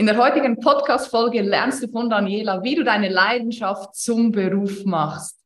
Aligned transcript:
In 0.00 0.06
der 0.06 0.16
heutigen 0.16 0.58
Podcast-Folge 0.58 1.42
lernst 1.42 1.82
du 1.82 1.88
von 1.88 2.08
Daniela, 2.08 2.62
wie 2.62 2.74
du 2.74 2.84
deine 2.84 3.10
Leidenschaft 3.10 3.94
zum 3.94 4.32
Beruf 4.32 4.86
machst. 4.86 5.36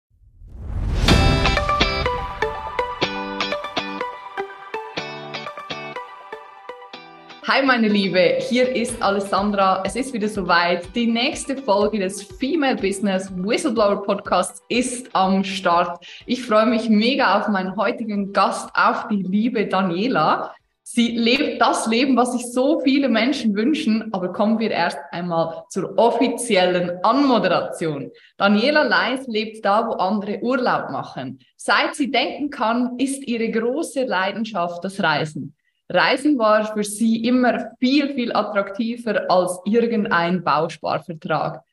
Hi 7.49 7.67
meine 7.67 7.89
Liebe, 7.89 8.39
hier 8.49 8.77
ist 8.77 9.03
Alessandra. 9.03 9.83
Es 9.85 9.97
ist 9.97 10.13
wieder 10.13 10.29
soweit. 10.29 10.87
Die 10.95 11.09
nächste 11.09 11.57
Folge 11.57 11.99
des 11.99 12.23
Female 12.23 12.77
Business 12.77 13.33
Whistleblower 13.35 14.05
Podcasts 14.05 14.63
ist 14.69 15.09
am 15.17 15.43
Start. 15.43 16.07
Ich 16.27 16.45
freue 16.47 16.67
mich 16.67 16.89
mega 16.89 17.41
auf 17.41 17.49
meinen 17.49 17.75
heutigen 17.75 18.33
Gast, 18.33 18.71
auf 18.73 19.09
die 19.09 19.25
liebe 19.25 19.67
Daniela. 19.67 20.55
Sie 20.95 21.09
lebt 21.09 21.61
das 21.61 21.89
Leben, 21.89 22.17
was 22.17 22.35
sich 22.35 22.53
so 22.53 22.79
viele 22.79 23.09
Menschen 23.09 23.57
wünschen, 23.57 24.15
aber 24.15 24.33
kommen 24.33 24.61
wir 24.61 24.71
erst 24.71 25.01
einmal 25.11 25.65
zur 25.69 25.99
offiziellen 25.99 27.03
Anmoderation. 27.03 28.13
Daniela 28.37 28.85
Leis 28.85 29.27
lebt 29.27 29.65
da, 29.65 29.89
wo 29.89 29.95
andere 29.95 30.39
Urlaub 30.41 30.91
machen. 30.93 31.41
Seit 31.57 31.97
sie 31.97 32.13
denken 32.13 32.49
kann, 32.49 32.97
ist 32.97 33.27
ihre 33.27 33.51
große 33.51 34.05
Leidenschaft 34.05 34.85
das 34.85 35.03
Reisen. 35.03 35.57
Reisen 35.89 36.39
war 36.39 36.73
für 36.73 36.85
sie 36.85 37.25
immer 37.25 37.73
viel, 37.81 38.15
viel 38.15 38.33
attraktiver 38.33 39.29
als 39.29 39.59
irgendein 39.65 40.45
Bausparvertrag. 40.45 41.64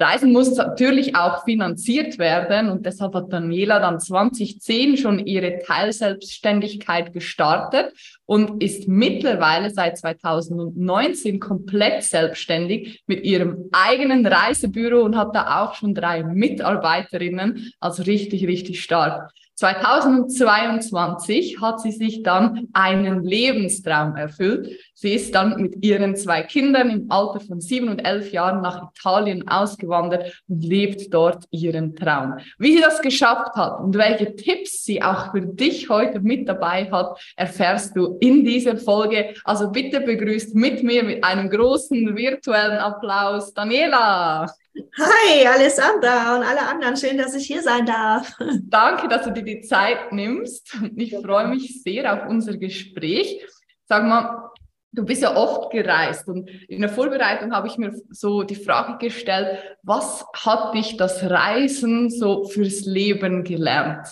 Reisen 0.00 0.32
muss 0.32 0.56
natürlich 0.56 1.14
auch 1.14 1.44
finanziert 1.44 2.18
werden 2.18 2.70
und 2.70 2.86
deshalb 2.86 3.14
hat 3.14 3.30
Daniela 3.32 3.80
dann 3.80 4.00
2010 4.00 4.96
schon 4.96 5.26
ihre 5.26 5.58
Teilselbstständigkeit 5.58 7.12
gestartet 7.12 7.92
und 8.24 8.62
ist 8.62 8.88
mittlerweile 8.88 9.68
seit 9.68 9.98
2019 9.98 11.38
komplett 11.38 12.02
selbstständig 12.02 13.02
mit 13.06 13.24
ihrem 13.24 13.68
eigenen 13.72 14.26
Reisebüro 14.26 15.02
und 15.02 15.16
hat 15.16 15.34
da 15.34 15.62
auch 15.62 15.74
schon 15.74 15.94
drei 15.94 16.22
Mitarbeiterinnen, 16.22 17.72
also 17.78 18.02
richtig, 18.02 18.46
richtig 18.46 18.82
stark. 18.82 19.30
2022 19.60 21.60
hat 21.60 21.82
sie 21.82 21.92
sich 21.92 22.22
dann 22.22 22.68
einen 22.72 23.22
Lebenstraum 23.22 24.16
erfüllt. 24.16 24.70
Sie 24.94 25.12
ist 25.12 25.34
dann 25.34 25.60
mit 25.60 25.84
ihren 25.84 26.16
zwei 26.16 26.44
Kindern 26.44 26.88
im 26.88 27.10
Alter 27.10 27.40
von 27.40 27.60
sieben 27.60 27.90
und 27.90 27.98
elf 27.98 28.32
Jahren 28.32 28.62
nach 28.62 28.90
Italien 28.90 29.46
ausgewandert 29.48 30.42
und 30.48 30.64
lebt 30.64 31.12
dort 31.12 31.44
ihren 31.50 31.94
Traum. 31.94 32.38
Wie 32.58 32.74
sie 32.74 32.80
das 32.80 33.02
geschafft 33.02 33.54
hat 33.54 33.80
und 33.80 33.98
welche 33.98 34.34
Tipps 34.34 34.82
sie 34.82 35.02
auch 35.02 35.32
für 35.32 35.42
dich 35.42 35.90
heute 35.90 36.20
mit 36.20 36.48
dabei 36.48 36.90
hat, 36.90 37.20
erfährst 37.36 37.94
du 37.94 38.16
in 38.20 38.46
dieser 38.46 38.78
Folge. 38.78 39.34
Also 39.44 39.70
bitte 39.70 40.00
begrüßt 40.00 40.54
mit 40.54 40.82
mir 40.82 41.04
mit 41.04 41.22
einem 41.22 41.50
großen 41.50 42.16
virtuellen 42.16 42.78
Applaus 42.78 43.52
Daniela. 43.52 44.46
Hi, 44.76 45.46
Alessandra 45.46 46.36
und 46.36 46.44
alle 46.44 46.62
anderen. 46.62 46.96
Schön, 46.96 47.18
dass 47.18 47.34
ich 47.34 47.46
hier 47.46 47.62
sein 47.62 47.86
darf. 47.86 48.32
Danke, 48.62 49.08
dass 49.08 49.24
du 49.24 49.32
dir 49.32 49.42
die 49.42 49.62
Zeit 49.62 50.12
nimmst. 50.12 50.76
Ich 50.96 51.14
freue 51.16 51.48
mich 51.48 51.82
sehr 51.82 52.12
auf 52.12 52.28
unser 52.28 52.56
Gespräch. 52.56 53.44
Sag 53.86 54.04
mal, 54.04 54.50
du 54.92 55.04
bist 55.04 55.22
ja 55.22 55.36
oft 55.36 55.72
gereist 55.72 56.28
und 56.28 56.48
in 56.68 56.80
der 56.80 56.90
Vorbereitung 56.90 57.52
habe 57.52 57.66
ich 57.66 57.78
mir 57.78 57.92
so 58.10 58.42
die 58.42 58.54
Frage 58.54 58.98
gestellt, 58.98 59.58
was 59.82 60.24
hat 60.34 60.74
dich 60.74 60.96
das 60.96 61.22
Reisen 61.28 62.10
so 62.10 62.44
fürs 62.44 62.82
Leben 62.82 63.42
gelernt? 63.42 64.08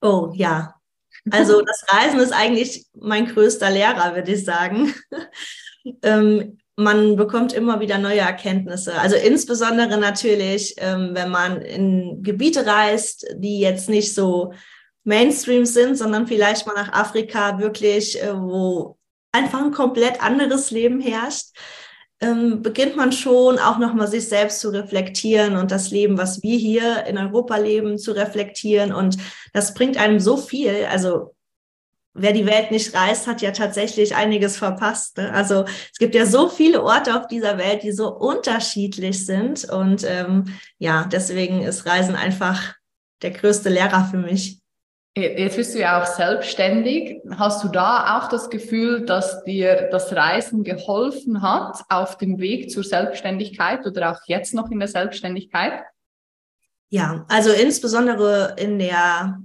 Oh 0.00 0.32
ja, 0.34 0.74
also 1.30 1.62
das 1.62 1.84
Reisen 1.88 2.20
ist 2.20 2.32
eigentlich 2.32 2.86
mein 2.94 3.26
größter 3.26 3.70
Lehrer, 3.70 4.14
würde 4.14 4.32
ich 4.32 4.44
sagen. 4.44 4.94
ähm, 6.02 6.58
man 6.76 7.16
bekommt 7.16 7.54
immer 7.54 7.80
wieder 7.80 7.98
neue 7.98 8.20
Erkenntnisse. 8.20 8.98
Also 8.98 9.16
insbesondere 9.16 9.96
natürlich, 9.98 10.74
ähm, 10.78 11.10
wenn 11.12 11.30
man 11.30 11.62
in 11.62 12.22
Gebiete 12.22 12.66
reist, 12.66 13.26
die 13.36 13.60
jetzt 13.60 13.88
nicht 13.88 14.14
so 14.14 14.52
Mainstream 15.04 15.64
sind, 15.64 15.96
sondern 15.96 16.26
vielleicht 16.26 16.66
mal 16.66 16.74
nach 16.74 16.92
Afrika 16.92 17.58
wirklich, 17.58 18.22
äh, 18.22 18.34
wo 18.36 18.98
einfach 19.32 19.60
ein 19.60 19.72
komplett 19.72 20.22
anderes 20.22 20.70
Leben 20.70 21.00
herrscht, 21.00 21.56
ähm, 22.20 22.62
beginnt 22.62 22.96
man 22.96 23.12
schon 23.12 23.58
auch 23.58 23.78
nochmal 23.78 24.08
sich 24.08 24.28
selbst 24.28 24.60
zu 24.60 24.70
reflektieren 24.70 25.56
und 25.56 25.70
das 25.70 25.90
Leben, 25.90 26.18
was 26.18 26.42
wir 26.42 26.58
hier 26.58 27.04
in 27.06 27.18
Europa 27.18 27.56
leben, 27.56 27.98
zu 27.98 28.12
reflektieren. 28.12 28.92
Und 28.92 29.16
das 29.52 29.74
bringt 29.74 29.98
einem 29.98 30.18
so 30.18 30.36
viel. 30.36 30.86
Also 30.90 31.35
wer 32.16 32.32
die 32.32 32.46
Welt 32.46 32.70
nicht 32.70 32.94
reist, 32.94 33.26
hat 33.26 33.42
ja 33.42 33.50
tatsächlich 33.52 34.16
einiges 34.16 34.56
verpasst. 34.56 35.18
Ne? 35.18 35.32
Also 35.32 35.64
es 35.64 35.98
gibt 35.98 36.14
ja 36.14 36.26
so 36.26 36.48
viele 36.48 36.82
Orte 36.82 37.18
auf 37.18 37.26
dieser 37.26 37.58
Welt, 37.58 37.82
die 37.82 37.92
so 37.92 38.08
unterschiedlich 38.08 39.24
sind. 39.26 39.64
Und 39.64 40.04
ähm, 40.04 40.44
ja, 40.78 41.08
deswegen 41.10 41.62
ist 41.62 41.86
Reisen 41.86 42.16
einfach 42.16 42.74
der 43.22 43.30
größte 43.30 43.68
Lehrer 43.68 44.08
für 44.10 44.18
mich. 44.18 44.60
Jetzt 45.16 45.56
bist 45.56 45.74
du 45.74 45.78
ja 45.78 46.02
auch 46.02 46.06
selbstständig. 46.06 47.22
Hast 47.38 47.64
du 47.64 47.68
da 47.68 48.18
auch 48.18 48.28
das 48.28 48.50
Gefühl, 48.50 49.06
dass 49.06 49.42
dir 49.44 49.88
das 49.90 50.12
Reisen 50.12 50.62
geholfen 50.62 51.40
hat 51.40 51.82
auf 51.88 52.18
dem 52.18 52.38
Weg 52.38 52.70
zur 52.70 52.84
Selbstständigkeit 52.84 53.86
oder 53.86 54.12
auch 54.12 54.20
jetzt 54.26 54.52
noch 54.52 54.70
in 54.70 54.78
der 54.78 54.88
Selbstständigkeit? 54.88 55.84
Ja, 56.90 57.24
also 57.28 57.50
insbesondere 57.50 58.56
in 58.58 58.78
der 58.78 59.40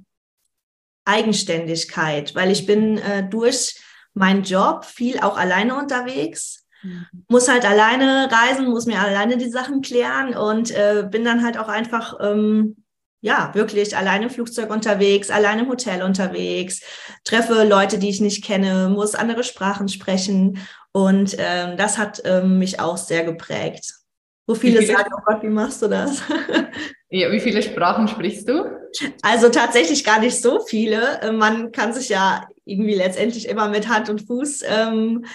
Eigenständigkeit, 1.06 2.36
weil 2.36 2.52
ich 2.52 2.66
bin 2.66 2.98
äh, 2.98 3.28
durch 3.28 3.82
meinen 4.14 4.44
Job 4.44 4.86
viel 4.86 5.20
auch 5.20 5.38
alleine 5.38 5.78
unterwegs, 5.78 6.66
mhm. 6.84 7.06
muss 7.28 7.50
halt 7.50 7.66
alleine 7.66 8.30
reisen, 8.32 8.70
muss 8.70 8.86
mir 8.86 9.00
alleine 9.00 9.38
die 9.38 9.50
Sachen 9.50 9.82
klären 9.82 10.36
und 10.36 10.72
äh, 10.72 11.08
bin 11.10 11.24
dann 11.24 11.44
halt 11.44 11.58
auch 11.58 11.70
einfach 11.70 12.18
ähm, 12.22 12.76
ja, 13.22 13.52
wirklich 13.54 13.96
alleine 13.96 14.26
im 14.26 14.30
Flugzeug 14.32 14.72
unterwegs, 14.72 15.30
alleine 15.30 15.62
im 15.62 15.70
Hotel 15.70 16.02
unterwegs, 16.02 16.82
treffe 17.24 17.64
Leute, 17.64 18.00
die 18.00 18.10
ich 18.10 18.20
nicht 18.20 18.44
kenne, 18.44 18.90
muss 18.90 19.14
andere 19.14 19.44
Sprachen 19.44 19.90
sprechen. 19.90 20.58
Und 20.92 21.36
ähm, 21.38 21.78
das 21.78 21.98
hat 21.98 22.22
ähm, 22.26 22.58
mich 22.58 22.80
auch 22.80 22.98
sehr 22.98 23.24
geprägt. 23.24 23.94
Wo 24.48 24.56
viele, 24.56 24.80
viele 24.82 24.98
sagen, 24.98 25.12
oh 25.16 25.22
Gott, 25.24 25.44
wie 25.44 25.50
machst 25.50 25.84
du 25.84 25.88
das? 25.88 26.24
ja, 27.10 27.32
wie 27.32 27.40
viele 27.40 27.62
Sprachen 27.62 28.08
sprichst 28.08 28.50
du? 28.50 28.81
Also 29.22 29.50
tatsächlich 29.50 30.04
gar 30.04 30.20
nicht 30.20 30.42
so 30.42 30.60
viele. 30.60 31.22
Äh, 31.22 31.32
man 31.32 31.72
kann 31.72 31.94
sich 31.94 32.10
ja 32.10 32.48
irgendwie 32.66 32.96
letztendlich 32.96 33.48
immer 33.48 33.68
mit 33.68 33.88
Hand 33.88 34.10
und 34.10 34.22
Fuß 34.22 34.64
ähm, 34.68 35.26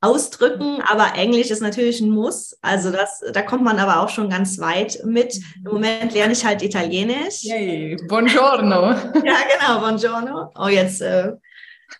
ausdrücken, 0.00 0.82
aber 0.86 1.14
Englisch 1.14 1.50
ist 1.50 1.60
natürlich 1.60 2.00
ein 2.00 2.10
Muss. 2.10 2.58
Also 2.62 2.90
das, 2.90 3.22
da 3.32 3.42
kommt 3.42 3.62
man 3.62 3.78
aber 3.78 4.00
auch 4.00 4.08
schon 4.08 4.30
ganz 4.30 4.58
weit 4.58 5.00
mit. 5.04 5.36
Im 5.64 5.72
Moment 5.72 6.14
lerne 6.14 6.32
ich 6.32 6.44
halt 6.44 6.62
Italienisch. 6.62 7.42
Yay, 7.42 7.96
buongiorno. 8.08 8.90
ja, 9.24 9.36
genau, 9.58 9.80
buongiorno. 9.80 10.50
Oh, 10.58 10.68
jetzt 10.68 11.02
äh, 11.02 11.32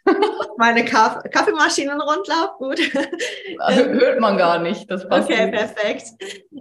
meine 0.56 0.84
Kaff 0.84 1.18
Kaffeemaschinen 1.30 2.00
rundlauf, 2.00 2.56
gut. 2.58 2.80
Hört 3.58 4.20
man 4.20 4.38
gar 4.38 4.60
nicht, 4.60 4.90
das 4.90 5.06
passt. 5.06 5.28
Okay, 5.28 5.46
nicht. 5.46 5.54
perfekt. 5.54 6.04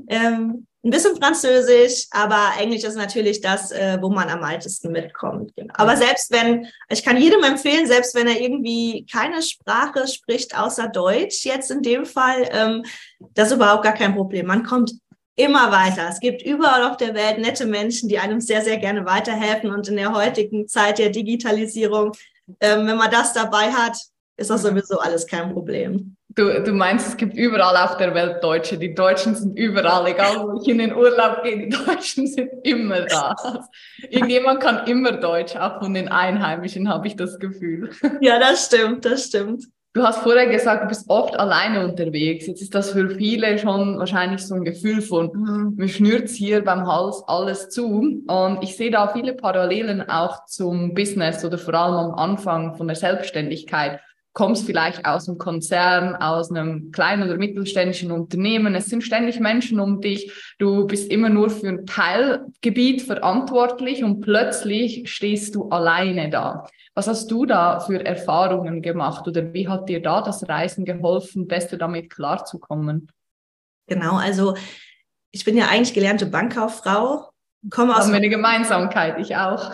Ähm, 0.09 0.67
ein 0.83 0.91
bisschen 0.91 1.17
Französisch, 1.17 2.07
aber 2.11 2.53
Englisch 2.57 2.83
ist 2.83 2.95
natürlich 2.95 3.41
das, 3.41 3.71
äh, 3.71 3.97
wo 4.01 4.09
man 4.09 4.29
am 4.29 4.41
weitesten 4.41 4.91
mitkommt. 4.91 5.53
Genau. 5.55 5.73
Aber 5.77 5.97
selbst 5.97 6.31
wenn, 6.31 6.67
ich 6.89 7.03
kann 7.03 7.17
jedem 7.17 7.43
empfehlen, 7.43 7.85
selbst 7.85 8.15
wenn 8.15 8.27
er 8.27 8.39
irgendwie 8.39 9.05
keine 9.11 9.41
Sprache 9.41 10.07
spricht 10.07 10.57
außer 10.57 10.87
Deutsch, 10.87 11.43
jetzt 11.43 11.69
in 11.69 11.81
dem 11.81 12.05
Fall, 12.05 12.47
ähm, 12.51 12.85
das 13.33 13.49
ist 13.49 13.55
überhaupt 13.55 13.83
gar 13.83 13.93
kein 13.93 14.15
Problem. 14.15 14.45
Man 14.45 14.63
kommt 14.63 14.93
immer 15.35 15.71
weiter. 15.71 16.07
Es 16.09 16.19
gibt 16.19 16.41
überall 16.41 16.83
auf 16.83 16.97
der 16.97 17.13
Welt 17.13 17.39
nette 17.39 17.65
Menschen, 17.65 18.07
die 18.07 18.19
einem 18.19 18.39
sehr, 18.39 18.61
sehr 18.61 18.77
gerne 18.77 19.05
weiterhelfen. 19.05 19.71
Und 19.71 19.87
in 19.87 19.97
der 19.97 20.13
heutigen 20.13 20.67
Zeit 20.67 20.97
der 20.97 21.09
Digitalisierung, 21.09 22.13
ähm, 22.61 22.87
wenn 22.87 22.97
man 22.97 23.11
das 23.11 23.33
dabei 23.33 23.71
hat, 23.71 23.97
ist 24.37 24.49
das 24.49 24.61
sowieso 24.61 24.99
alles 24.99 25.27
kein 25.27 25.51
Problem. 25.53 26.15
Du, 26.35 26.63
du 26.63 26.73
meinst, 26.73 27.07
es 27.07 27.17
gibt 27.17 27.35
überall 27.35 27.75
auf 27.75 27.97
der 27.97 28.13
Welt 28.13 28.43
Deutsche. 28.43 28.77
Die 28.77 28.93
Deutschen 28.93 29.33
sind 29.33 29.57
überall, 29.57 30.05
egal 30.07 30.43
wo 30.43 30.61
ich 30.61 30.67
in 30.67 30.77
den 30.77 30.95
Urlaub 30.95 31.41
gehe, 31.43 31.57
die 31.57 31.69
Deutschen 31.69 32.27
sind 32.27 32.51
immer 32.63 33.01
da. 33.05 33.35
Irgendjemand 34.09 34.59
kann 34.59 34.85
immer 34.85 35.13
Deutsch, 35.13 35.55
auch 35.55 35.79
von 35.79 35.93
den 35.95 36.07
Einheimischen, 36.07 36.87
habe 36.87 37.07
ich 37.07 37.15
das 37.15 37.39
Gefühl. 37.39 37.89
Ja, 38.21 38.37
das 38.39 38.67
stimmt, 38.67 39.05
das 39.05 39.25
stimmt. 39.25 39.65
Du 39.93 40.03
hast 40.03 40.19
vorher 40.19 40.45
gesagt, 40.45 40.83
du 40.83 40.87
bist 40.87 41.09
oft 41.09 41.35
alleine 41.39 41.83
unterwegs. 41.83 42.45
Jetzt 42.45 42.61
ist 42.61 42.75
das 42.75 42.91
für 42.91 43.09
viele 43.09 43.57
schon 43.57 43.97
wahrscheinlich 43.97 44.45
so 44.45 44.53
ein 44.53 44.63
Gefühl 44.63 45.01
von, 45.01 45.31
mhm. 45.33 45.73
mir 45.77 45.87
schnürt's 45.87 46.35
hier 46.35 46.63
beim 46.63 46.85
Hals 46.85 47.23
alles 47.25 47.69
zu. 47.69 48.23
Und 48.27 48.59
ich 48.61 48.77
sehe 48.77 48.91
da 48.91 49.07
viele 49.07 49.33
Parallelen 49.33 50.07
auch 50.07 50.45
zum 50.45 50.93
Business 50.93 51.43
oder 51.43 51.57
vor 51.57 51.73
allem 51.73 52.11
am 52.11 52.13
Anfang 52.13 52.75
von 52.75 52.87
der 52.87 52.95
Selbstständigkeit 52.95 53.99
kommst 54.33 54.65
vielleicht 54.65 55.05
aus 55.05 55.27
einem 55.27 55.37
Konzern, 55.37 56.15
aus 56.15 56.51
einem 56.51 56.91
kleinen 56.91 57.23
oder 57.23 57.37
mittelständischen 57.37 58.11
Unternehmen. 58.11 58.75
Es 58.75 58.85
sind 58.85 59.03
ständig 59.03 59.39
Menschen 59.39 59.79
um 59.79 60.01
dich. 60.01 60.31
Du 60.59 60.85
bist 60.85 61.11
immer 61.11 61.29
nur 61.29 61.49
für 61.49 61.67
ein 61.67 61.85
Teilgebiet 61.85 63.01
verantwortlich 63.01 64.03
und 64.03 64.21
plötzlich 64.21 65.11
stehst 65.11 65.55
du 65.55 65.69
alleine 65.69 66.29
da. 66.29 66.67
Was 66.93 67.07
hast 67.07 67.31
du 67.31 67.45
da 67.45 67.79
für 67.79 68.05
Erfahrungen 68.05 68.81
gemacht 68.81 69.27
oder 69.27 69.53
wie 69.53 69.67
hat 69.67 69.89
dir 69.89 70.01
da 70.01 70.21
das 70.21 70.47
Reisen 70.47 70.85
geholfen, 70.85 71.47
besser 71.47 71.77
damit 71.77 72.09
klarzukommen? 72.09 73.11
Genau, 73.87 74.17
also 74.17 74.55
ich 75.31 75.45
bin 75.45 75.57
ja 75.57 75.67
eigentlich 75.67 75.93
gelernte 75.93 76.25
Bankkauffrau 76.25 77.28
Komme 77.69 77.93
aus 77.93 78.03
Haben 78.03 78.11
wir 78.11 78.17
eine 78.17 78.29
Gemeinsamkeit, 78.29 79.19
ich 79.19 79.35
auch. 79.35 79.71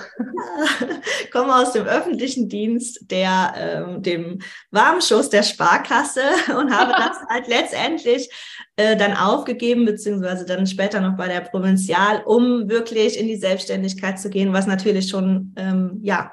komme 1.32 1.56
aus 1.56 1.74
dem 1.74 1.86
öffentlichen 1.86 2.50
Dienst, 2.50 3.12
der 3.12 3.54
ähm, 3.58 4.02
dem 4.02 4.40
Warmschuss 4.72 5.30
der 5.30 5.44
Sparkasse 5.44 6.22
und 6.58 6.76
habe 6.76 6.94
das 6.94 7.18
halt 7.30 7.48
letztendlich 7.48 8.30
äh, 8.76 8.98
dann 8.98 9.16
aufgegeben, 9.16 9.86
beziehungsweise 9.86 10.46
dann 10.46 10.66
später 10.66 11.00
noch 11.00 11.16
bei 11.16 11.28
der 11.28 11.42
Provinzial, 11.42 12.24
um 12.26 12.70
wirklich 12.70 13.20
in 13.20 13.28
die 13.28 13.38
Selbstständigkeit 13.38 14.20
zu 14.20 14.32
gehen, 14.32 14.52
was 14.52 14.66
natürlich 14.66 15.10
schon 15.10 15.54
ähm, 15.56 16.00
ja 16.02 16.32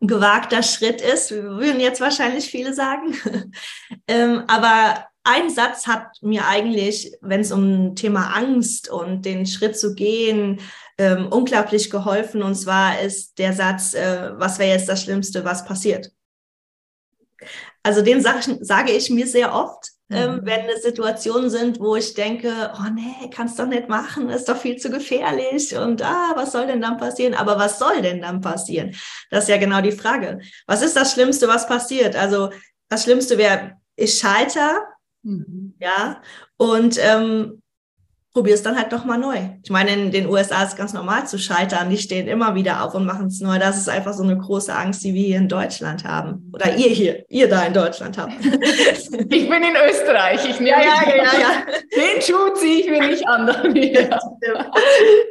ein 0.00 0.08
gewagter 0.08 0.62
Schritt 0.62 1.02
ist, 1.02 1.30
würden 1.32 1.80
jetzt 1.80 2.00
wahrscheinlich 2.00 2.46
viele 2.46 2.72
sagen. 2.72 3.14
ähm, 4.08 4.44
aber 4.46 5.06
ein 5.24 5.48
Satz 5.48 5.86
hat 5.86 6.18
mir 6.20 6.46
eigentlich, 6.46 7.12
wenn 7.22 7.40
es 7.40 7.50
um 7.50 7.94
Thema 7.96 8.36
Angst 8.36 8.90
und 8.90 9.24
den 9.24 9.46
Schritt 9.46 9.78
zu 9.78 9.94
gehen, 9.94 10.60
ähm, 10.98 11.28
unglaublich 11.28 11.90
geholfen. 11.90 12.42
Und 12.42 12.54
zwar 12.54 13.00
ist 13.00 13.38
der 13.38 13.52
Satz, 13.52 13.94
äh, 13.94 14.32
was 14.34 14.58
wäre 14.58 14.70
jetzt 14.70 14.88
das 14.88 15.02
Schlimmste, 15.02 15.44
was 15.44 15.64
passiert? 15.64 16.12
Also 17.82 18.02
den 18.02 18.20
sag, 18.20 18.42
sage 18.60 18.92
ich 18.92 19.10
mir 19.10 19.26
sehr 19.26 19.54
oft, 19.54 19.90
ähm, 20.10 20.36
mhm. 20.36 20.40
wenn 20.44 20.68
es 20.68 20.82
Situationen 20.82 21.50
sind, 21.50 21.80
wo 21.80 21.96
ich 21.96 22.14
denke, 22.14 22.72
oh 22.78 22.90
nee, 22.94 23.30
kannst 23.30 23.58
doch 23.58 23.66
nicht 23.66 23.88
machen, 23.88 24.28
ist 24.28 24.48
doch 24.48 24.56
viel 24.56 24.76
zu 24.76 24.90
gefährlich 24.90 25.76
und 25.76 26.02
ah, 26.02 26.32
was 26.34 26.52
soll 26.52 26.66
denn 26.66 26.80
dann 26.80 26.98
passieren? 26.98 27.34
Aber 27.34 27.58
was 27.58 27.78
soll 27.78 28.02
denn 28.02 28.20
dann 28.20 28.40
passieren? 28.40 28.94
Das 29.30 29.44
ist 29.44 29.48
ja 29.50 29.56
genau 29.56 29.80
die 29.80 29.92
Frage. 29.92 30.40
Was 30.66 30.82
ist 30.82 30.96
das 30.96 31.12
Schlimmste, 31.12 31.48
was 31.48 31.66
passiert? 31.66 32.16
Also 32.16 32.50
das 32.88 33.04
Schlimmste 33.04 33.38
wäre, 33.38 33.72
ich 33.96 34.18
scheitere, 34.18 34.82
mhm. 35.22 35.74
ja, 35.80 36.22
und 36.58 36.98
ähm, 37.00 37.62
probier 38.34 38.54
es 38.54 38.64
dann 38.64 38.76
halt 38.76 38.92
doch 38.92 39.04
mal 39.04 39.16
neu. 39.16 39.36
Ich 39.62 39.70
meine, 39.70 39.92
in 39.92 40.10
den 40.10 40.28
USA 40.28 40.64
ist 40.64 40.70
es 40.70 40.76
ganz 40.76 40.92
normal 40.92 41.24
zu 41.26 41.38
scheitern. 41.38 41.88
Die 41.88 41.96
stehen 41.96 42.26
immer 42.26 42.56
wieder 42.56 42.84
auf 42.84 42.94
und 42.94 43.06
machen 43.06 43.28
es 43.28 43.40
neu. 43.40 43.60
Das 43.60 43.78
ist 43.78 43.88
einfach 43.88 44.12
so 44.12 44.24
eine 44.24 44.36
große 44.36 44.74
Angst, 44.74 45.04
die 45.04 45.14
wir 45.14 45.22
hier 45.22 45.38
in 45.38 45.48
Deutschland 45.48 46.04
haben. 46.04 46.50
Oder 46.52 46.74
ihr 46.74 46.88
hier, 46.88 47.24
ihr 47.28 47.48
da 47.48 47.62
in 47.62 47.72
Deutschland 47.72 48.18
habt. 48.18 48.32
Ich 49.30 49.48
bin 49.48 49.62
in 49.62 49.76
Österreich. 49.88 50.48
Ich 50.48 50.58
nehme 50.58 50.70
ja, 50.70 51.02
ja, 51.04 51.16
ja, 51.16 51.24
ja. 51.24 51.66
Den 51.94 52.20
Schuh 52.20 52.52
ziehe 52.54 52.80
ich 52.80 52.90
mir 52.90 53.06
nicht 53.06 53.26
an. 53.26 53.46
Ja. 53.74 54.18
Stimmt. 54.18 54.70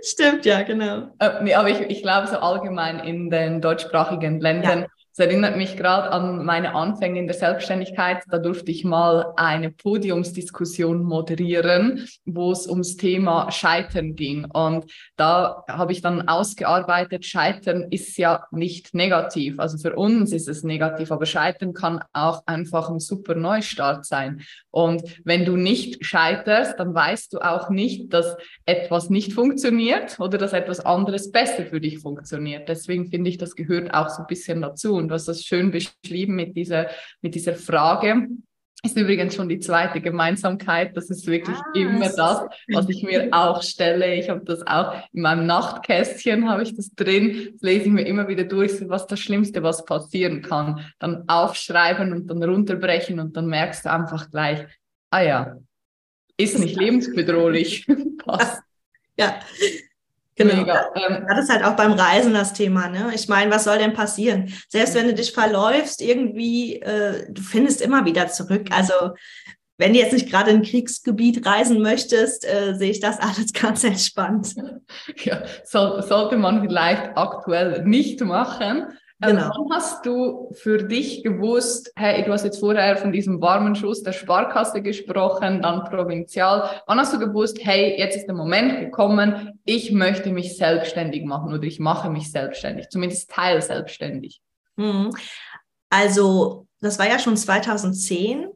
Stimmt, 0.01 0.45
ja, 0.45 0.61
genau. 0.61 1.09
Äh, 1.19 1.53
aber 1.53 1.69
ich, 1.69 1.79
ich 1.81 2.01
glaube 2.01 2.27
so 2.27 2.38
allgemein 2.38 3.00
in 3.00 3.29
den 3.29 3.59
deutschsprachigen 3.59 4.39
Ländern 4.39 4.81
ja 4.81 4.88
es 5.15 5.19
erinnert 5.19 5.57
mich 5.57 5.77
gerade 5.77 6.12
an 6.12 6.44
meine 6.44 6.74
Anfänge 6.74 7.19
in 7.19 7.27
der 7.27 7.36
Selbstständigkeit. 7.36 8.24
Da 8.31 8.39
durfte 8.39 8.71
ich 8.71 8.83
mal 8.83 9.31
eine 9.36 9.69
Podiumsdiskussion 9.69 11.04
moderieren, 11.04 12.07
wo 12.25 12.51
es 12.51 12.68
ums 12.68 12.98
Thema 12.98 13.51
Scheitern 13.51 14.15
ging. 14.15 14.45
Und 14.45 14.92
da 15.15 15.65
habe 15.68 15.92
ich 15.92 16.01
dann 16.01 16.27
ausgearbeitet, 16.27 17.25
Scheitern 17.25 17.89
ist 17.92 18.18
ja 18.18 18.45
nicht 18.50 18.95
negativ. 18.95 19.60
Also 19.60 19.77
für 19.77 19.95
uns 19.95 20.31
ist 20.31 20.48
es 20.48 20.63
negativ, 20.63 21.12
aber 21.12 21.27
Scheitern 21.27 21.75
kann 21.75 22.04
auch 22.12 22.42
einfach 22.48 22.89
ein 22.89 23.00
super 23.00 23.36
Neustart 23.36 24.07
sein. 24.07 24.42
Und 24.71 25.04
wenn 25.25 25.45
du 25.45 25.57
nicht 25.57 26.04
scheiterst, 26.04 26.80
dann 26.80 26.95
weißt 26.95 27.33
du 27.33 27.38
auch 27.38 27.69
nicht, 27.69 28.12
dass 28.12 28.36
etwas 28.65 29.12
nicht 29.12 29.33
funktioniert 29.33 30.19
oder 30.19 30.39
dass 30.39 30.54
etwas 30.54 30.80
anderes 30.80 31.31
besser 31.31 31.68
für 31.68 31.80
dich 31.80 32.00
funktioniert. 32.00 32.68
Deswegen 32.68 33.12
finde 33.12 33.30
ich, 33.30 33.38
das 33.38 33.56
gehört 33.56 33.94
auch 33.94 34.10
so 34.10 34.24
ein 34.24 34.27
bisschen 34.27 34.63
dazu. 34.63 35.02
Und 35.03 35.09
du 35.09 35.15
hast 35.15 35.27
das 35.27 35.44
schön 35.44 35.71
beschrieben 35.71 36.35
mit 36.35 36.55
dieser, 36.55 36.89
mit 37.21 37.35
dieser 37.35 37.53
Frage. 37.53 38.27
Ist 38.85 38.97
übrigens 38.97 39.35
schon 39.35 39.47
die 39.47 39.59
zweite 39.59 40.01
Gemeinsamkeit. 40.01 40.97
Das 40.97 41.09
ist 41.09 41.25
wirklich 41.25 41.55
ah, 41.55 41.71
immer 41.73 42.09
das, 42.09 42.41
was 42.73 42.89
ich 42.89 43.01
mir 43.01 43.29
auch 43.31 43.63
stelle. 43.63 44.15
Ich 44.15 44.29
habe 44.29 44.44
das 44.44 44.65
auch 44.67 44.94
in 45.13 45.21
meinem 45.21 45.45
Nachtkästchen, 45.45 46.50
habe 46.50 46.63
ich 46.63 46.75
das 46.75 46.94
drin. 46.94 47.51
Das 47.53 47.61
lese 47.61 47.85
ich 47.85 47.91
mir 47.91 48.05
immer 48.05 48.27
wieder 48.27 48.44
durch, 48.44 48.73
was 48.89 49.07
das 49.07 49.21
Schlimmste, 49.21 49.63
was 49.63 49.85
passieren 49.85 50.41
kann. 50.41 50.85
Dann 51.00 51.23
aufschreiben 51.29 52.11
und 52.11 52.27
dann 52.27 52.44
runterbrechen 52.44 53.21
und 53.21 53.38
dann 53.38 53.47
merkst 53.47 53.85
du 53.85 53.91
einfach 53.91 54.29
gleich, 54.31 54.65
ah 55.11 55.21
ja, 55.21 55.57
ist 56.35 56.59
nicht 56.59 56.75
lebensbedrohlich. 56.75 57.88
Passt. 58.17 58.63
Ja, 59.17 59.39
Genau. 60.35 60.65
Ähm, 60.95 61.25
das 61.27 61.44
ist 61.44 61.51
halt 61.51 61.63
auch 61.63 61.75
beim 61.75 61.94
Reisen 61.94 62.33
das 62.33 62.53
Thema. 62.53 62.89
Ne? 62.89 63.12
Ich 63.13 63.27
meine, 63.27 63.51
was 63.51 63.65
soll 63.65 63.77
denn 63.77 63.94
passieren? 63.94 64.51
Selbst 64.68 64.95
wenn 64.95 65.07
du 65.07 65.13
dich 65.13 65.31
verläufst, 65.31 66.01
irgendwie, 66.01 66.81
äh, 66.81 67.25
du 67.30 67.41
findest 67.41 67.81
immer 67.81 68.06
wieder 68.06 68.27
zurück. 68.30 68.68
Also 68.71 68.94
wenn 69.77 69.94
du 69.94 70.00
jetzt 70.00 70.13
nicht 70.13 70.30
gerade 70.30 70.51
in 70.51 70.57
ein 70.57 70.63
Kriegsgebiet 70.63 71.45
reisen 71.45 71.81
möchtest, 71.81 72.45
äh, 72.45 72.74
sehe 72.74 72.91
ich 72.91 73.00
das 73.00 73.19
alles 73.19 73.53
ganz 73.53 73.83
entspannt. 73.83 74.56
Ja, 75.24 75.44
so, 75.65 76.01
sollte 76.01 76.38
man 76.38 76.62
vielleicht 76.62 77.15
aktuell 77.15 77.83
nicht 77.83 78.21
machen. 78.21 78.97
Ähm, 79.21 79.38
genau. 79.38 79.51
Wann 79.56 79.77
hast 79.77 80.06
du 80.06 80.51
für 80.54 80.83
dich 80.83 81.24
gewusst, 81.24 81.92
hey, 81.95 82.24
du 82.24 82.31
hast 82.31 82.44
jetzt 82.44 82.60
vorher 82.60 82.98
von 82.98 83.12
diesem 83.12 83.42
warmen 83.42 83.75
Schuss 83.75 84.04
der 84.04 84.12
Sparkasse 84.12 84.81
gesprochen, 84.81 85.62
dann 85.62 85.83
provinzial. 85.83 86.81
Wann 86.88 87.00
hast 87.00 87.13
du 87.13 87.19
gewusst, 87.19 87.60
hey, 87.62 87.98
jetzt 87.98 88.18
ist 88.18 88.25
der 88.25 88.36
Moment 88.36 88.80
gekommen, 88.80 89.60
ich 89.65 89.92
möchte 89.92 90.31
mich 90.31 90.57
selbstständig 90.57 91.25
machen 91.25 91.54
oder 91.54 91.63
ich 91.63 91.80
mache 91.80 92.10
mich 92.10 92.31
selbstständig, 92.31 92.89
zumindest 92.89 93.30
teilselbstständig? 93.30 94.42
Mhm. 94.75 95.12
Also, 95.89 96.68
das 96.81 96.98
war 96.98 97.07
ja 97.07 97.19
schon 97.19 97.38
2010. 97.38 98.48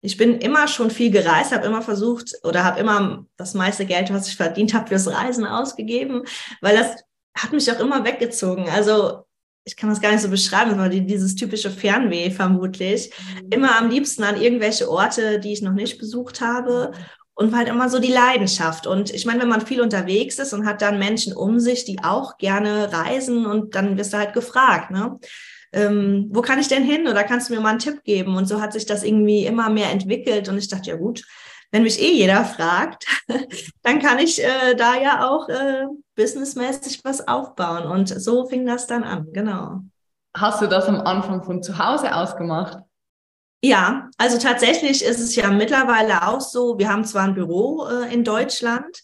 Ich 0.00 0.16
bin 0.16 0.38
immer 0.38 0.66
schon 0.68 0.90
viel 0.90 1.10
gereist, 1.10 1.52
habe 1.52 1.66
immer 1.66 1.82
versucht 1.82 2.32
oder 2.42 2.64
habe 2.64 2.80
immer 2.80 3.26
das 3.36 3.54
meiste 3.54 3.86
Geld, 3.86 4.12
was 4.12 4.28
ich 4.28 4.36
verdient 4.36 4.72
habe, 4.72 4.88
fürs 4.88 5.08
Reisen 5.08 5.46
ausgegeben, 5.46 6.22
weil 6.60 6.76
das 6.76 6.96
hat 7.36 7.52
mich 7.52 7.70
auch 7.70 7.80
immer 7.80 8.04
weggezogen. 8.04 8.68
Also 8.70 9.25
ich 9.66 9.76
kann 9.76 9.90
das 9.90 10.00
gar 10.00 10.12
nicht 10.12 10.22
so 10.22 10.30
beschreiben, 10.30 10.70
aber 10.70 10.88
dieses 10.88 11.34
typische 11.34 11.70
Fernweh 11.72 12.30
vermutlich. 12.30 13.10
Mhm. 13.42 13.48
Immer 13.50 13.78
am 13.78 13.90
liebsten 13.90 14.22
an 14.22 14.40
irgendwelche 14.40 14.88
Orte, 14.88 15.40
die 15.40 15.52
ich 15.52 15.60
noch 15.60 15.72
nicht 15.72 15.98
besucht 15.98 16.40
habe. 16.40 16.92
Und 17.34 17.54
halt 17.54 17.68
immer 17.68 17.90
so 17.90 17.98
die 17.98 18.12
Leidenschaft. 18.12 18.86
Und 18.86 19.12
ich 19.12 19.26
meine, 19.26 19.42
wenn 19.42 19.48
man 19.48 19.66
viel 19.66 19.82
unterwegs 19.82 20.38
ist 20.38 20.54
und 20.54 20.64
hat 20.64 20.80
dann 20.80 20.98
Menschen 20.98 21.34
um 21.34 21.60
sich, 21.60 21.84
die 21.84 21.98
auch 22.02 22.38
gerne 22.38 22.90
reisen 22.92 23.44
und 23.44 23.74
dann 23.74 23.98
wirst 23.98 24.14
du 24.14 24.16
halt 24.16 24.32
gefragt, 24.32 24.90
ne? 24.90 25.18
Ähm, 25.72 26.28
wo 26.30 26.40
kann 26.40 26.60
ich 26.60 26.68
denn 26.68 26.84
hin? 26.84 27.06
Oder 27.08 27.24
kannst 27.24 27.50
du 27.50 27.54
mir 27.54 27.60
mal 27.60 27.70
einen 27.70 27.78
Tipp 27.80 28.04
geben? 28.04 28.36
Und 28.36 28.46
so 28.46 28.62
hat 28.62 28.72
sich 28.72 28.86
das 28.86 29.02
irgendwie 29.02 29.44
immer 29.44 29.68
mehr 29.68 29.90
entwickelt. 29.90 30.48
Und 30.48 30.56
ich 30.56 30.68
dachte, 30.68 30.90
ja 30.90 30.96
gut, 30.96 31.24
wenn 31.70 31.82
mich 31.82 32.00
eh 32.00 32.12
jeder 32.12 32.44
fragt, 32.44 33.06
dann 33.82 34.00
kann 34.00 34.18
ich 34.18 34.42
äh, 34.42 34.74
da 34.76 34.96
ja 34.96 35.28
auch 35.28 35.48
äh, 35.48 35.86
businessmäßig 36.14 37.04
was 37.04 37.26
aufbauen. 37.26 37.84
Und 37.84 38.08
so 38.08 38.46
fing 38.46 38.66
das 38.66 38.86
dann 38.86 39.04
an, 39.04 39.28
genau. 39.32 39.80
Hast 40.36 40.60
du 40.60 40.66
das 40.66 40.86
am 40.86 41.00
Anfang 41.00 41.42
von 41.42 41.62
zu 41.62 41.78
Hause 41.78 42.14
aus 42.14 42.36
gemacht? 42.36 42.78
Ja, 43.62 44.10
also 44.18 44.38
tatsächlich 44.38 45.02
ist 45.02 45.18
es 45.18 45.34
ja 45.34 45.50
mittlerweile 45.50 46.28
auch 46.28 46.40
so, 46.40 46.78
wir 46.78 46.90
haben 46.90 47.04
zwar 47.04 47.24
ein 47.24 47.34
Büro 47.34 47.86
äh, 47.86 48.12
in 48.12 48.22
Deutschland, 48.22 49.02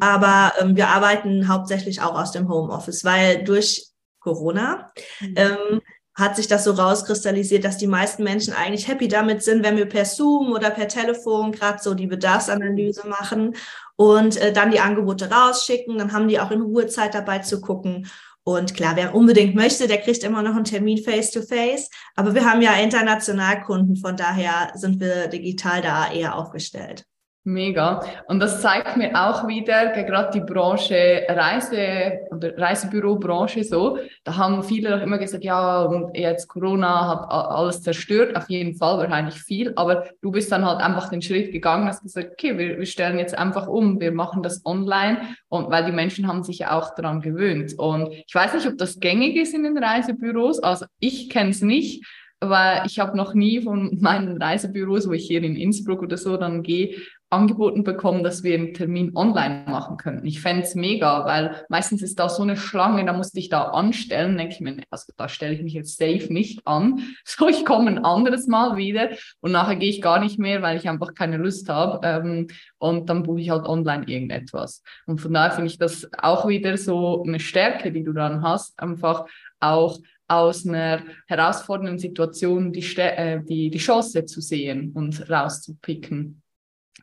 aber 0.00 0.52
ähm, 0.58 0.76
wir 0.76 0.88
arbeiten 0.88 1.48
hauptsächlich 1.48 2.00
auch 2.00 2.20
aus 2.20 2.32
dem 2.32 2.48
Homeoffice, 2.48 3.04
weil 3.04 3.44
durch 3.44 3.92
Corona 4.18 4.92
mhm. 5.20 5.34
ähm, 5.36 5.80
hat 6.14 6.36
sich 6.36 6.46
das 6.46 6.64
so 6.64 6.72
rauskristallisiert, 6.72 7.64
dass 7.64 7.78
die 7.78 7.86
meisten 7.86 8.22
Menschen 8.22 8.52
eigentlich 8.52 8.86
happy 8.86 9.08
damit 9.08 9.42
sind, 9.42 9.64
wenn 9.64 9.76
wir 9.76 9.86
per 9.86 10.04
Zoom 10.04 10.52
oder 10.52 10.70
per 10.70 10.88
Telefon 10.88 11.52
gerade 11.52 11.82
so 11.82 11.94
die 11.94 12.06
Bedarfsanalyse 12.06 13.08
machen 13.08 13.54
und 13.96 14.36
äh, 14.36 14.52
dann 14.52 14.70
die 14.70 14.80
Angebote 14.80 15.30
rausschicken. 15.30 15.98
Dann 15.98 16.12
haben 16.12 16.28
die 16.28 16.40
auch 16.40 16.50
in 16.50 16.60
Ruhe 16.60 16.86
Zeit 16.86 17.14
dabei 17.14 17.38
zu 17.38 17.60
gucken. 17.60 18.10
Und 18.44 18.74
klar, 18.74 18.96
wer 18.96 19.14
unbedingt 19.14 19.54
möchte, 19.54 19.86
der 19.86 19.98
kriegt 19.98 20.24
immer 20.24 20.42
noch 20.42 20.56
einen 20.56 20.64
Termin 20.64 20.98
face-to-face. 20.98 21.88
-face. 21.88 21.90
Aber 22.16 22.34
wir 22.34 22.44
haben 22.44 22.60
ja 22.60 22.74
international 22.74 23.62
Kunden, 23.62 23.96
von 23.96 24.16
daher 24.16 24.72
sind 24.74 25.00
wir 25.00 25.28
digital 25.28 25.80
da 25.80 26.10
eher 26.12 26.36
aufgestellt. 26.36 27.06
Mega. 27.44 28.00
Und 28.28 28.38
das 28.38 28.62
zeigt 28.62 28.96
mir 28.96 29.20
auch 29.20 29.48
wieder, 29.48 29.88
gerade 30.04 30.30
die 30.32 30.44
Branche 30.44 31.24
Reise 31.28 32.20
oder 32.30 32.56
Reisebürobranche 32.56 33.64
so, 33.64 33.98
da 34.22 34.36
haben 34.36 34.62
viele 34.62 34.94
auch 34.94 35.00
immer 35.02 35.18
gesagt, 35.18 35.42
ja, 35.42 35.82
und 35.82 36.16
jetzt 36.16 36.46
Corona 36.46 37.08
hat 37.08 37.28
alles 37.28 37.82
zerstört, 37.82 38.36
auf 38.36 38.48
jeden 38.48 38.76
Fall 38.76 38.98
wahrscheinlich 38.98 39.42
viel, 39.42 39.72
aber 39.74 40.04
du 40.20 40.30
bist 40.30 40.52
dann 40.52 40.64
halt 40.64 40.80
einfach 40.80 41.10
den 41.10 41.20
Schritt 41.20 41.50
gegangen, 41.50 41.88
hast 41.88 42.04
gesagt, 42.04 42.30
okay, 42.34 42.56
wir, 42.56 42.78
wir 42.78 42.86
stellen 42.86 43.18
jetzt 43.18 43.36
einfach 43.36 43.66
um, 43.66 43.98
wir 43.98 44.12
machen 44.12 44.44
das 44.44 44.64
online 44.64 45.18
und 45.48 45.68
weil 45.68 45.84
die 45.84 45.90
Menschen 45.90 46.28
haben 46.28 46.44
sich 46.44 46.60
ja 46.60 46.78
auch 46.78 46.94
daran 46.94 47.22
gewöhnt. 47.22 47.76
Und 47.76 48.12
ich 48.12 48.32
weiß 48.32 48.54
nicht, 48.54 48.68
ob 48.68 48.78
das 48.78 49.00
gängig 49.00 49.34
ist 49.34 49.52
in 49.52 49.64
den 49.64 49.76
Reisebüros, 49.76 50.62
also 50.62 50.86
ich 51.00 51.28
kenne 51.28 51.50
es 51.50 51.60
nicht, 51.60 52.04
weil 52.38 52.82
ich 52.86 52.98
habe 52.98 53.16
noch 53.16 53.34
nie 53.34 53.62
von 53.62 53.96
meinen 54.00 54.40
Reisebüros, 54.40 55.08
wo 55.08 55.12
ich 55.12 55.26
hier 55.26 55.42
in 55.42 55.56
Innsbruck 55.56 56.02
oder 56.02 56.16
so 56.16 56.36
dann 56.36 56.62
gehe, 56.62 56.96
angeboten 57.32 57.82
bekommen, 57.82 58.22
dass 58.22 58.42
wir 58.42 58.54
einen 58.54 58.74
Termin 58.74 59.16
online 59.16 59.64
machen 59.66 59.96
könnten. 59.96 60.26
Ich 60.26 60.40
fände 60.40 60.62
es 60.62 60.74
mega, 60.74 61.24
weil 61.24 61.64
meistens 61.68 62.02
ist 62.02 62.18
da 62.18 62.28
so 62.28 62.42
eine 62.42 62.56
Schlange, 62.56 63.04
da 63.04 63.12
musste 63.12 63.38
ich 63.38 63.48
da 63.48 63.62
anstellen. 63.70 64.36
Denke 64.36 64.54
ich 64.54 64.60
mir, 64.60 64.76
also 64.90 65.12
da 65.16 65.28
stelle 65.28 65.54
ich 65.54 65.62
mich 65.62 65.72
jetzt 65.72 65.98
safe 65.98 66.32
nicht 66.32 66.66
an. 66.66 67.00
So, 67.24 67.48
ich 67.48 67.64
komme 67.64 67.90
ein 67.90 68.04
anderes 68.04 68.46
Mal 68.46 68.76
wieder 68.76 69.10
und 69.40 69.52
nachher 69.52 69.76
gehe 69.76 69.88
ich 69.88 70.02
gar 70.02 70.20
nicht 70.20 70.38
mehr, 70.38 70.60
weil 70.60 70.76
ich 70.76 70.88
einfach 70.88 71.14
keine 71.14 71.38
Lust 71.38 71.68
habe. 71.68 72.06
Ähm, 72.06 72.48
und 72.78 73.08
dann 73.08 73.22
buche 73.22 73.40
ich 73.40 73.50
halt 73.50 73.64
online 73.64 74.04
irgendetwas. 74.06 74.82
Und 75.06 75.20
von 75.20 75.32
daher 75.32 75.52
finde 75.52 75.70
ich 75.70 75.78
das 75.78 76.08
auch 76.18 76.46
wieder 76.46 76.76
so 76.76 77.22
eine 77.22 77.40
Stärke, 77.40 77.90
die 77.90 78.02
du 78.02 78.12
dann 78.12 78.42
hast, 78.42 78.78
einfach 78.78 79.24
auch 79.60 79.98
aus 80.28 80.66
einer 80.66 81.02
herausfordernden 81.26 81.98
Situation 81.98 82.72
die, 82.72 82.84
äh, 82.96 83.42
die, 83.42 83.70
die 83.70 83.78
Chance 83.78 84.24
zu 84.26 84.40
sehen 84.40 84.92
und 84.92 85.30
rauszupicken. 85.30 86.42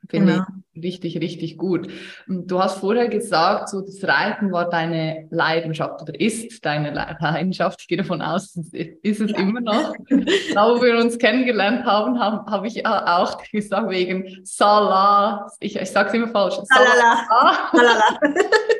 Finde 0.07 0.33
genau. 0.33 0.45
ich 0.73 0.83
richtig, 0.83 1.17
richtig 1.19 1.57
gut. 1.57 1.89
Und 2.27 2.49
du 2.49 2.59
hast 2.59 2.79
vorher 2.79 3.07
gesagt, 3.07 3.69
so 3.69 3.81
das 3.81 4.03
Reiten 4.03 4.51
war 4.51 4.69
deine 4.69 5.27
Leidenschaft 5.29 6.01
oder 6.01 6.19
ist 6.19 6.63
deine 6.65 6.91
Leidenschaft. 6.91 7.81
Ich 7.81 7.87
gehe 7.87 7.97
davon 7.97 8.21
aus, 8.21 8.55
ist 8.55 9.21
es 9.21 9.31
ja. 9.31 9.37
immer 9.37 9.61
noch. 9.61 9.93
da, 10.09 10.69
wo 10.69 10.81
wir 10.81 10.97
uns 10.97 11.17
kennengelernt 11.17 11.85
haben, 11.85 12.19
habe 12.19 12.49
hab 12.49 12.65
ich 12.65 12.85
auch 12.85 13.41
gesagt 13.51 13.89
wegen 13.89 14.39
Salah. 14.43 15.47
Ich, 15.59 15.75
ich 15.75 15.89
sage 15.89 16.09
es 16.09 16.15
immer 16.15 16.27
falsch. 16.27 16.55
Salala. 16.63 17.69
Salala. 17.71 18.19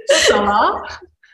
Salah 0.28 0.84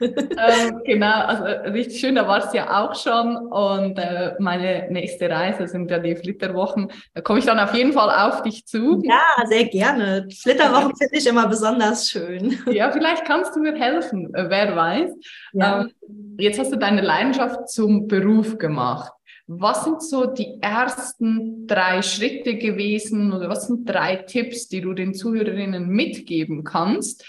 ähm, 0.01 0.81
genau, 0.85 1.25
also 1.25 1.43
richtig 1.71 1.99
schön, 1.99 2.15
da 2.15 2.27
war 2.27 2.45
es 2.45 2.53
ja 2.53 2.83
auch 2.83 2.95
schon. 2.95 3.37
Und 3.37 3.97
äh, 3.97 4.33
meine 4.39 4.87
nächste 4.91 5.29
Reise 5.29 5.67
sind 5.67 5.89
ja 5.91 5.99
die 5.99 6.15
Flitterwochen. 6.15 6.91
Da 7.13 7.21
komme 7.21 7.39
ich 7.39 7.45
dann 7.45 7.59
auf 7.59 7.73
jeden 7.73 7.93
Fall 7.93 8.09
auf 8.09 8.41
dich 8.41 8.65
zu. 8.65 9.01
Ja, 9.03 9.45
sehr 9.45 9.65
gerne. 9.65 10.27
Flitterwochen 10.29 10.95
finde 10.97 11.17
ich 11.17 11.27
immer 11.27 11.47
besonders 11.47 12.09
schön. 12.09 12.57
Ja, 12.71 12.91
vielleicht 12.91 13.25
kannst 13.25 13.55
du 13.55 13.59
mir 13.59 13.75
helfen, 13.75 14.33
äh, 14.33 14.49
wer 14.49 14.75
weiß. 14.75 15.11
Ja. 15.53 15.81
Ähm, 15.81 15.91
jetzt 16.37 16.59
hast 16.59 16.71
du 16.71 16.77
deine 16.77 17.01
Leidenschaft 17.01 17.69
zum 17.69 18.07
Beruf 18.07 18.57
gemacht. 18.57 19.11
Was 19.47 19.83
sind 19.83 20.01
so 20.01 20.25
die 20.25 20.57
ersten 20.59 21.67
drei 21.67 22.01
Schritte 22.01 22.57
gewesen 22.57 23.31
oder 23.31 23.47
was 23.47 23.67
sind 23.67 23.87
drei 23.87 24.15
Tipps, 24.15 24.67
die 24.67 24.81
du 24.81 24.93
den 24.93 25.13
Zuhörerinnen 25.13 25.87
mitgeben 25.87 26.63
kannst, 26.63 27.23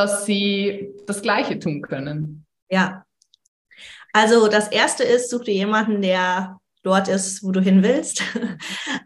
dass 0.00 0.24
sie 0.24 0.94
das 1.06 1.20
Gleiche 1.20 1.58
tun 1.58 1.82
können? 1.82 2.46
Ja. 2.70 3.04
Also 4.14 4.48
das 4.48 4.68
erste 4.68 5.04
ist, 5.04 5.28
such 5.28 5.44
dir 5.44 5.52
jemanden, 5.52 6.00
der 6.00 6.58
dort 6.82 7.08
ist, 7.08 7.42
wo 7.42 7.52
du 7.52 7.60
hin 7.60 7.82
willst. 7.82 8.22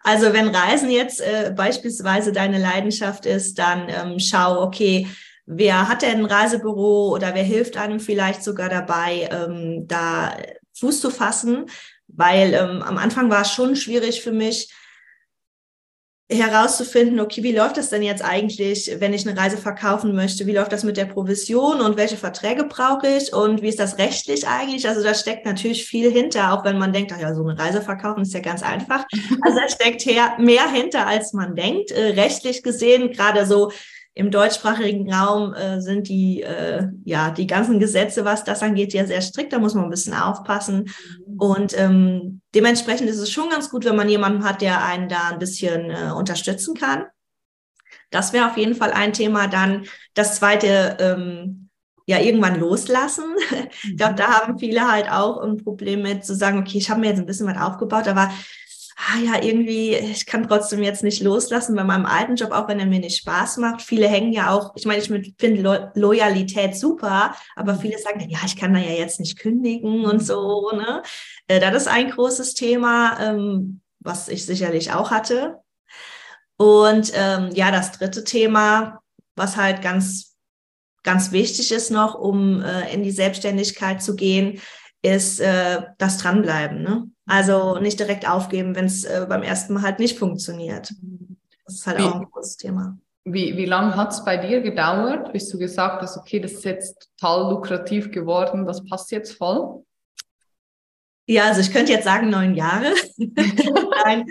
Also 0.07 0.35
wenn 0.35 0.55
Reisen 0.55 0.91
jetzt 0.91 1.23
äh, 1.23 1.55
beispielsweise 1.57 2.31
deine 2.31 2.59
Leidenschaft 2.59 3.25
ist, 3.25 3.59
dann 3.59 3.89
ähm, 3.89 4.19
schau, 4.19 4.63
okay, 4.63 5.09
wer 5.47 5.89
hat 5.89 6.03
denn 6.03 6.19
ein 6.19 6.25
Reisebüro 6.27 7.09
oder 7.09 7.35
wer 7.35 7.43
hilft 7.43 7.79
einem 7.79 8.01
vielleicht 8.01 8.45
sogar 8.45 8.69
dabei, 8.69 9.31
ähm, 9.33 9.89
da 9.89 10.37
Fuß 10.79 11.01
zu 11.01 11.09
fassen? 11.09 11.65
Weil 12.07 12.53
ähm, 12.53 12.83
am 12.83 12.99
Anfang 12.99 13.31
war 13.31 13.43
es 13.43 13.51
schon 13.51 13.77
schwierig 13.77 14.21
für 14.21 14.33
mich, 14.33 14.71
herauszufinden, 16.31 17.21
okay, 17.21 17.43
wie 17.43 17.52
läuft 17.52 17.76
das 17.76 17.90
denn 17.90 18.02
jetzt 18.02 18.25
eigentlich, 18.25 18.90
wenn 18.99 19.12
ich 19.12 19.28
eine 19.28 19.38
Reise 19.38 19.59
verkaufen 19.59 20.14
möchte? 20.14 20.47
Wie 20.47 20.54
läuft 20.54 20.73
das 20.73 20.83
mit 20.83 20.97
der 20.97 21.04
Provision 21.04 21.83
und 21.83 21.99
welche 21.99 22.16
Verträge 22.16 22.64
brauche 22.64 23.07
ich 23.07 23.35
und 23.35 23.61
wie 23.61 23.69
ist 23.69 23.78
das 23.78 23.99
rechtlich 23.99 24.49
eigentlich? 24.49 24.88
Also 24.88 25.02
da 25.02 25.12
steckt 25.12 25.45
natürlich 25.45 25.85
viel 25.85 26.11
hinter, 26.11 26.54
auch 26.54 26.64
wenn 26.64 26.78
man 26.78 26.95
denkt, 26.95 27.12
ach 27.14 27.21
ja, 27.21 27.35
so 27.35 27.47
eine 27.47 27.59
Reise 27.59 27.83
verkaufen 27.83 28.23
ist 28.23 28.33
ja 28.33 28.40
ganz 28.40 28.62
einfach. 28.62 29.04
Also 29.43 29.59
da 29.59 29.69
steckt 29.69 30.07
mehr 30.38 30.71
hinter, 30.71 31.07
als 31.07 31.33
man 31.35 31.54
denkt. 31.54 31.90
Äh, 31.90 32.12
rechtlich 32.12 32.62
gesehen, 32.62 33.12
gerade 33.12 33.45
so 33.45 33.71
im 34.14 34.30
deutschsprachigen 34.30 35.12
Raum 35.12 35.54
äh, 35.54 35.80
sind 35.80 36.09
die, 36.09 36.42
äh, 36.42 36.87
ja, 37.04 37.33
die 37.33 37.49
ganzen 37.49 37.80
Gesetze, 37.80 38.25
was 38.25 38.44
das 38.44 38.62
angeht, 38.62 38.94
ja 38.94 39.04
sehr 39.06 39.21
strikt. 39.21 39.52
Da 39.52 39.59
muss 39.59 39.75
man 39.75 39.85
ein 39.85 39.90
bisschen 39.90 40.14
aufpassen. 40.14 40.88
Mhm. 41.26 41.37
Und 41.37 41.78
ähm, 41.78 42.40
dementsprechend 42.54 43.11
ist 43.11 43.18
es 43.18 43.33
schon 43.33 43.50
ganz 43.50 43.71
gut, 43.71 43.85
wenn 43.85 43.97
man 43.97 44.09
jemanden 44.09 44.44
hat, 44.44 44.62
der 44.62 44.85
einen 44.85 45.09
da 45.09 45.30
ein 45.30 45.40
bisschen 45.40 45.90
äh, 45.90 46.12
unterstützen 46.16 46.75
kann. 46.75 47.06
Das 48.11 48.33
wäre 48.33 48.49
auf 48.49 48.56
jeden 48.56 48.76
Fall 48.76 48.92
ein 48.92 49.12
Thema. 49.12 49.49
Dann 49.49 49.87
das 50.14 50.37
zweite, 50.37 50.97
ähm, 51.00 51.68
ja, 52.06 52.21
irgendwann 52.21 52.61
loslassen. 52.61 53.25
Ich 53.83 53.97
glaube, 53.97 54.12
mhm. 54.12 54.16
da 54.16 54.26
haben 54.28 54.59
viele 54.59 54.90
halt 54.90 55.11
auch 55.11 55.42
ein 55.42 55.56
Problem 55.56 56.02
mit 56.02 56.25
zu 56.25 56.37
sagen, 56.37 56.61
okay, 56.61 56.78
ich 56.78 56.88
habe 56.88 57.00
mir 57.00 57.09
jetzt 57.09 57.18
ein 57.18 57.26
bisschen 57.26 57.49
was 57.49 57.61
aufgebaut, 57.61 58.06
aber 58.06 58.30
ah 58.97 59.19
ja, 59.19 59.43
irgendwie, 59.43 59.95
ich 59.95 60.27
kann 60.27 60.47
trotzdem 60.47 60.83
jetzt 60.83 61.03
nicht 61.03 61.23
loslassen 61.23 61.75
bei 61.75 61.85
meinem 61.85 62.07
alten 62.07 62.37
Job, 62.37 62.53
auch 62.53 62.69
wenn 62.69 62.79
er 62.79 62.87
mir 62.87 63.01
nicht 63.01 63.19
Spaß 63.19 63.59
macht. 63.59 63.83
Viele 63.83 64.09
hängen 64.09 64.33
ja 64.33 64.51
auch, 64.51 64.73
ich 64.77 64.87
meine, 64.87 65.03
ich 65.03 65.09
finde 65.39 65.63
Lo 65.63 65.89
Loyalität 65.95 66.77
super, 66.77 67.35
aber 67.57 67.75
mhm. 67.75 67.81
viele 67.81 67.99
sagen 67.99 68.21
dann, 68.21 68.31
ja, 68.31 68.39
ich 68.47 68.57
kann 68.57 68.73
da 68.73 68.81
ja 68.81 68.93
jetzt 68.93 69.21
nicht 69.21 69.39
kündigen 69.39 70.05
und 70.05 70.21
so, 70.21 70.71
ne? 70.73 71.03
Äh, 71.49 71.61
das 71.61 71.75
ist 71.83 71.89
ein 71.89 72.11
großes 72.11 72.55
Thema, 72.55 73.19
ähm, 73.21 73.81
was 74.01 74.29
ich 74.29 74.47
sicherlich 74.47 74.93
auch 74.93 75.11
hatte. 75.11 75.59
Und 76.57 77.13
ähm, 77.15 77.51
ja, 77.55 77.71
das 77.71 77.93
dritte 77.93 78.25
Thema, 78.25 79.01
was 79.35 79.57
halt 79.57 79.83
ganz, 79.83 80.37
ganz 81.03 81.33
wichtig 81.33 81.73
ist 81.73 81.91
noch, 81.91 82.15
um 82.15 82.63
äh, 82.63 82.93
in 82.93 83.03
die 83.03 83.11
Selbstständigkeit 83.11 84.03
zu 84.03 84.15
gehen, 84.15 84.61
ist 85.03 85.41
äh, 85.41 85.83
das 85.99 86.19
Dranbleiben. 86.19 86.83
Ne? 86.83 87.11
Also 87.26 87.78
nicht 87.78 87.99
direkt 87.99 88.28
aufgeben, 88.28 88.76
wenn 88.76 88.85
es 88.87 89.04
äh, 89.04 89.26
beim 89.28 89.43
ersten 89.43 89.75
Mal 89.75 89.83
halt 89.83 89.99
nicht 89.99 90.19
funktioniert. 90.19 90.93
Das 91.64 91.76
ist 91.76 91.87
halt 91.87 91.99
wie, 91.99 92.02
auch 92.02 92.16
ein 92.16 92.31
großes 92.31 92.57
Thema. 92.59 92.99
Wie, 93.25 93.57
wie 93.57 93.64
lange 93.64 93.97
hat 93.97 94.12
es 94.12 94.25
bei 94.25 94.37
dir 94.37 94.61
gedauert, 94.61 95.33
bis 95.33 95.49
du 95.49 95.59
gesagt 95.59 96.02
hast, 96.02 96.19
okay, 96.19 96.40
das 96.40 96.52
ist 96.52 96.64
jetzt 96.64 97.11
total 97.16 97.50
lukrativ 97.50 98.11
geworden, 98.11 98.66
das 98.66 98.85
passt 98.85 99.11
jetzt 99.12 99.33
voll? 99.33 99.84
Ja, 101.26 101.45
also 101.45 101.61
ich 101.61 101.73
könnte 101.73 101.93
jetzt 101.93 102.04
sagen 102.04 102.28
neun 102.28 102.54
Jahre. 102.54 102.93
Nein. 104.04 104.26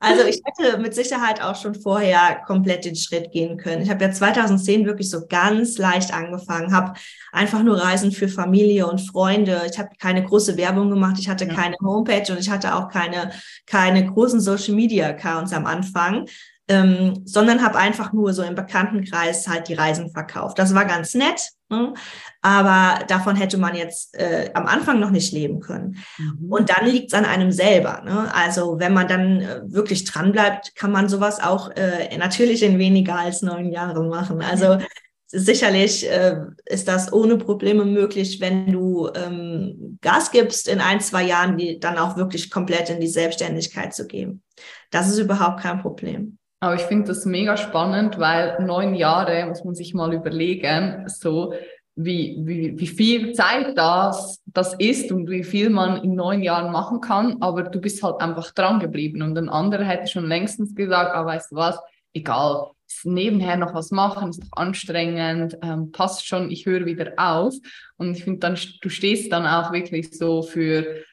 Also 0.00 0.24
ich 0.24 0.40
hätte 0.44 0.78
mit 0.78 0.94
Sicherheit 0.94 1.42
auch 1.42 1.56
schon 1.56 1.74
vorher 1.74 2.42
komplett 2.46 2.84
den 2.84 2.94
Schritt 2.94 3.32
gehen 3.32 3.56
können. 3.58 3.82
Ich 3.82 3.90
habe 3.90 4.04
ja 4.04 4.12
2010 4.12 4.86
wirklich 4.86 5.10
so 5.10 5.26
ganz 5.26 5.76
leicht 5.76 6.14
angefangen, 6.14 6.72
habe 6.72 6.94
einfach 7.32 7.62
nur 7.62 7.82
Reisen 7.82 8.12
für 8.12 8.28
Familie 8.28 8.86
und 8.86 9.00
Freunde. 9.00 9.62
Ich 9.70 9.78
habe 9.78 9.90
keine 9.98 10.24
große 10.24 10.56
Werbung 10.56 10.88
gemacht, 10.88 11.16
ich 11.18 11.28
hatte 11.28 11.46
ja. 11.46 11.54
keine 11.54 11.76
Homepage 11.82 12.30
und 12.32 12.38
ich 12.38 12.48
hatte 12.48 12.76
auch 12.76 12.88
keine, 12.88 13.32
keine 13.66 14.06
großen 14.06 14.40
Social-Media-Accounts 14.40 15.52
am 15.52 15.66
Anfang 15.66 16.26
ähm, 16.68 17.22
sondern 17.24 17.64
habe 17.64 17.78
einfach 17.78 18.12
nur 18.12 18.32
so 18.32 18.42
im 18.42 18.54
Bekanntenkreis 18.54 19.48
halt 19.48 19.68
die 19.68 19.74
Reisen 19.74 20.10
verkauft. 20.10 20.58
Das 20.58 20.74
war 20.74 20.84
ganz 20.84 21.14
nett, 21.14 21.40
ne? 21.68 21.94
aber 22.42 23.04
davon 23.06 23.36
hätte 23.36 23.58
man 23.58 23.74
jetzt 23.74 24.14
äh, 24.14 24.50
am 24.54 24.66
Anfang 24.66 25.00
noch 25.00 25.10
nicht 25.10 25.32
leben 25.32 25.60
können. 25.60 25.96
Mhm. 26.18 26.52
Und 26.52 26.70
dann 26.70 26.86
liegt 26.86 27.12
es 27.12 27.18
an 27.18 27.24
einem 27.24 27.52
selber. 27.52 28.02
Ne? 28.04 28.32
Also 28.34 28.78
wenn 28.78 28.92
man 28.92 29.08
dann 29.08 29.40
äh, 29.40 29.60
wirklich 29.64 30.04
dran 30.04 30.32
bleibt, 30.32 30.74
kann 30.76 30.92
man 30.92 31.08
sowas 31.08 31.40
auch 31.40 31.70
äh, 31.70 32.16
natürlich 32.18 32.62
in 32.62 32.78
weniger 32.78 33.18
als 33.18 33.42
neun 33.42 33.72
Jahren 33.72 34.08
machen. 34.08 34.42
Also 34.42 34.76
mhm. 34.76 34.84
Sicherlich 35.30 36.08
äh, 36.08 36.36
ist 36.64 36.88
das 36.88 37.12
ohne 37.12 37.36
Probleme 37.36 37.84
möglich, 37.84 38.40
wenn 38.40 38.72
du 38.72 39.10
ähm, 39.14 39.98
Gas 40.00 40.30
gibst, 40.30 40.68
in 40.68 40.80
ein, 40.80 41.00
zwei 41.02 41.22
Jahren 41.22 41.58
die 41.58 41.78
dann 41.78 41.98
auch 41.98 42.16
wirklich 42.16 42.50
komplett 42.50 42.88
in 42.88 42.98
die 42.98 43.08
Selbstständigkeit 43.08 43.92
zu 43.92 44.06
gehen. 44.06 44.42
Das 44.90 45.06
ist 45.06 45.18
überhaupt 45.18 45.60
kein 45.60 45.82
Problem. 45.82 46.38
Aber 46.60 46.74
ich 46.74 46.82
finde 46.82 47.08
das 47.08 47.24
mega 47.24 47.56
spannend, 47.56 48.18
weil 48.18 48.64
neun 48.64 48.94
Jahre 48.94 49.46
muss 49.46 49.64
man 49.64 49.74
sich 49.74 49.94
mal 49.94 50.12
überlegen, 50.12 51.04
so 51.06 51.54
wie, 51.94 52.36
wie, 52.40 52.78
wie 52.78 52.86
viel 52.86 53.32
Zeit 53.32 53.76
das, 53.76 54.40
das 54.46 54.74
ist 54.74 55.10
und 55.10 55.28
wie 55.28 55.42
viel 55.42 55.68
man 55.68 56.02
in 56.02 56.14
neun 56.14 56.42
Jahren 56.42 56.72
machen 56.72 57.00
kann. 57.00 57.40
Aber 57.40 57.64
du 57.64 57.80
bist 57.80 58.02
halt 58.02 58.20
einfach 58.20 58.52
dran 58.52 58.78
geblieben. 58.78 59.22
Und 59.22 59.36
ein 59.36 59.48
anderer 59.48 59.84
hätte 59.84 60.08
schon 60.08 60.26
längstens 60.26 60.74
gesagt, 60.74 61.14
ah, 61.14 61.26
weißt 61.26 61.52
du 61.52 61.56
was, 61.56 61.78
egal, 62.12 62.70
nebenher 63.04 63.56
noch 63.56 63.74
was 63.74 63.90
machen, 63.90 64.30
ist 64.30 64.42
doch 64.42 64.56
anstrengend, 64.56 65.58
ähm, 65.62 65.92
passt 65.92 66.26
schon, 66.26 66.50
ich 66.50 66.66
höre 66.66 66.86
wieder 66.86 67.12
auf. 67.16 67.54
Und 67.96 68.16
ich 68.16 68.24
finde 68.24 68.40
dann, 68.40 68.58
du 68.80 68.88
stehst 68.88 69.32
dann 69.32 69.46
auch 69.46 69.72
wirklich 69.72 70.16
so 70.16 70.42
für 70.42 71.04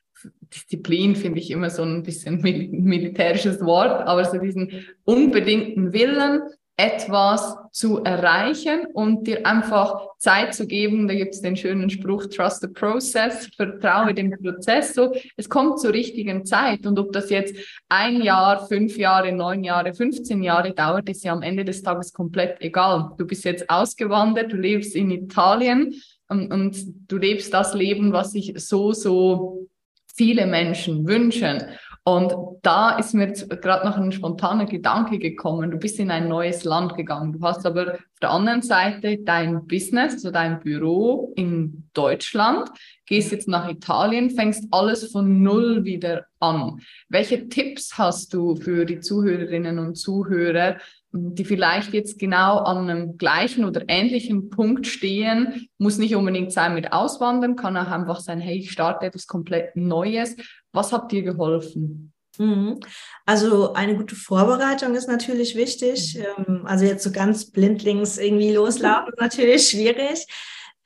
Disziplin 0.55 1.15
finde 1.15 1.39
ich 1.39 1.51
immer 1.51 1.69
so 1.69 1.83
ein 1.83 2.03
bisschen 2.03 2.41
mil 2.41 2.69
militärisches 2.69 3.61
Wort, 3.61 4.07
aber 4.07 4.25
so 4.25 4.37
diesen 4.37 4.85
unbedingten 5.03 5.93
Willen, 5.93 6.41
etwas 6.77 7.55
zu 7.71 8.03
erreichen 8.03 8.85
und 8.93 9.27
dir 9.27 9.45
einfach 9.45 10.09
Zeit 10.17 10.53
zu 10.53 10.67
geben. 10.67 11.07
Da 11.07 11.13
gibt 11.13 11.33
es 11.33 11.41
den 11.41 11.55
schönen 11.55 11.89
Spruch, 11.89 12.25
trust 12.25 12.61
the 12.61 12.67
process, 12.67 13.47
vertraue 13.55 14.13
dem 14.13 14.31
Prozess. 14.31 14.93
So, 14.93 15.13
es 15.37 15.47
kommt 15.47 15.79
zur 15.79 15.93
richtigen 15.93 16.45
Zeit. 16.45 16.85
Und 16.85 16.99
ob 16.99 17.13
das 17.13 17.29
jetzt 17.29 17.55
ein 17.87 18.21
Jahr, 18.21 18.67
fünf 18.67 18.97
Jahre, 18.97 19.31
neun 19.31 19.63
Jahre, 19.63 19.93
15 19.93 20.43
Jahre 20.43 20.73
dauert, 20.73 21.07
ist 21.07 21.23
ja 21.23 21.31
am 21.31 21.43
Ende 21.43 21.63
des 21.63 21.81
Tages 21.81 22.11
komplett 22.11 22.57
egal. 22.59 23.11
Du 23.17 23.25
bist 23.25 23.45
jetzt 23.45 23.69
ausgewandert, 23.69 24.51
du 24.51 24.57
lebst 24.57 24.95
in 24.95 25.11
Italien 25.11 25.95
und, 26.27 26.51
und 26.51 26.75
du 27.07 27.17
lebst 27.17 27.53
das 27.53 27.73
Leben, 27.73 28.11
was 28.11 28.35
ich 28.35 28.53
so, 28.57 28.91
so 28.91 29.67
viele 30.15 30.45
Menschen 30.45 31.07
wünschen. 31.07 31.63
Und 32.07 32.35
da 32.61 32.97
ist 32.99 33.15
mir 33.15 33.31
gerade 33.31 33.87
noch 33.87 33.97
ein 33.97 34.11
spontaner 34.11 34.65
Gedanke 34.65 35.17
gekommen. 35.17 35.71
Du 35.71 35.77
bist 35.77 35.99
in 35.99 36.11
ein 36.11 36.27
neues 36.27 36.63
Land 36.63 36.95
gegangen. 36.95 37.33
Du 37.33 37.41
hast 37.41 37.65
aber 37.65 37.93
auf 37.93 38.19
der 38.21 38.29
anderen 38.29 38.61
Seite 38.61 39.17
dein 39.17 39.65
Business, 39.65 40.13
also 40.13 40.29
dein 40.29 40.59
Büro 40.59 41.33
in 41.35 41.89
Deutschland, 41.93 42.69
gehst 43.07 43.31
jetzt 43.31 43.47
nach 43.47 43.67
Italien, 43.67 44.29
fängst 44.29 44.67
alles 44.69 45.11
von 45.11 45.41
Null 45.41 45.83
wieder 45.83 46.27
an. 46.39 46.79
Welche 47.09 47.49
Tipps 47.49 47.97
hast 47.97 48.35
du 48.35 48.55
für 48.55 48.85
die 48.85 48.99
Zuhörerinnen 48.99 49.79
und 49.79 49.95
Zuhörer, 49.95 50.77
die 51.15 51.45
vielleicht 51.45 51.93
jetzt 51.93 52.19
genau 52.19 52.57
an 52.59 52.89
einem 52.89 53.17
gleichen 53.17 53.65
oder 53.65 53.83
ähnlichen 53.87 54.49
Punkt 54.49 54.85
stehen, 54.85 55.69
muss 55.77 55.97
nicht 55.97 56.15
unbedingt 56.15 56.51
sein 56.51 56.73
mit 56.73 56.91
Auswandern, 56.91 57.55
kann 57.55 57.77
auch 57.77 57.89
einfach 57.89 58.19
sein, 58.19 58.39
hey, 58.39 58.57
ich 58.57 58.71
starte 58.71 59.05
etwas 59.05 59.25
komplett 59.25 59.75
Neues. 59.75 60.35
Was 60.73 60.91
hat 60.91 61.11
dir 61.11 61.23
geholfen? 61.23 62.13
Mhm. 62.37 62.79
Also 63.25 63.73
eine 63.73 63.95
gute 63.95 64.15
Vorbereitung 64.15 64.93
ist 64.95 65.07
natürlich 65.07 65.55
wichtig. 65.55 66.17
Mhm. 66.17 66.45
Ähm, 66.45 66.61
also 66.65 66.85
jetzt 66.85 67.03
so 67.03 67.11
ganz 67.11 67.51
blindlings 67.51 68.17
irgendwie 68.17 68.53
loslaufen 68.53 69.13
ist 69.13 69.19
natürlich 69.21 69.69
schwierig. 69.69 70.25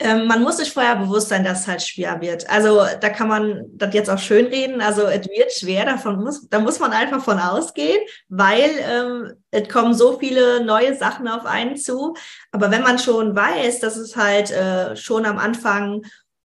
Ähm, 0.01 0.27
man 0.27 0.41
muss 0.41 0.57
sich 0.57 0.71
vorher 0.71 0.95
bewusst 0.95 1.27
sein, 1.27 1.43
dass 1.43 1.61
es 1.61 1.67
halt 1.67 1.81
schwer 1.81 2.21
wird. 2.21 2.49
Also 2.49 2.83
da 3.01 3.09
kann 3.09 3.27
man 3.27 3.65
das 3.73 3.93
jetzt 3.93 4.09
auch 4.09 4.17
schön 4.17 4.45
reden. 4.45 4.79
Also 4.79 5.03
es 5.03 5.27
wird 5.27 5.51
schwer, 5.51 5.85
davon 5.85 6.23
muss, 6.23 6.47
da 6.47 6.59
muss 6.59 6.79
man 6.79 6.93
einfach 6.93 7.21
von 7.21 7.37
ausgehen, 7.37 7.99
weil 8.29 8.69
ähm, 8.79 9.33
es 9.51 9.67
kommen 9.67 9.93
so 9.93 10.17
viele 10.17 10.63
neue 10.63 10.95
Sachen 10.95 11.27
auf 11.27 11.45
einen 11.45 11.75
zu. 11.75 12.15
Aber 12.53 12.71
wenn 12.71 12.81
man 12.81 12.97
schon 12.97 13.35
weiß, 13.35 13.81
dass 13.81 13.97
es 13.97 14.15
halt 14.15 14.51
äh, 14.51 14.95
schon 14.95 15.25
am 15.25 15.37
Anfang 15.37 16.03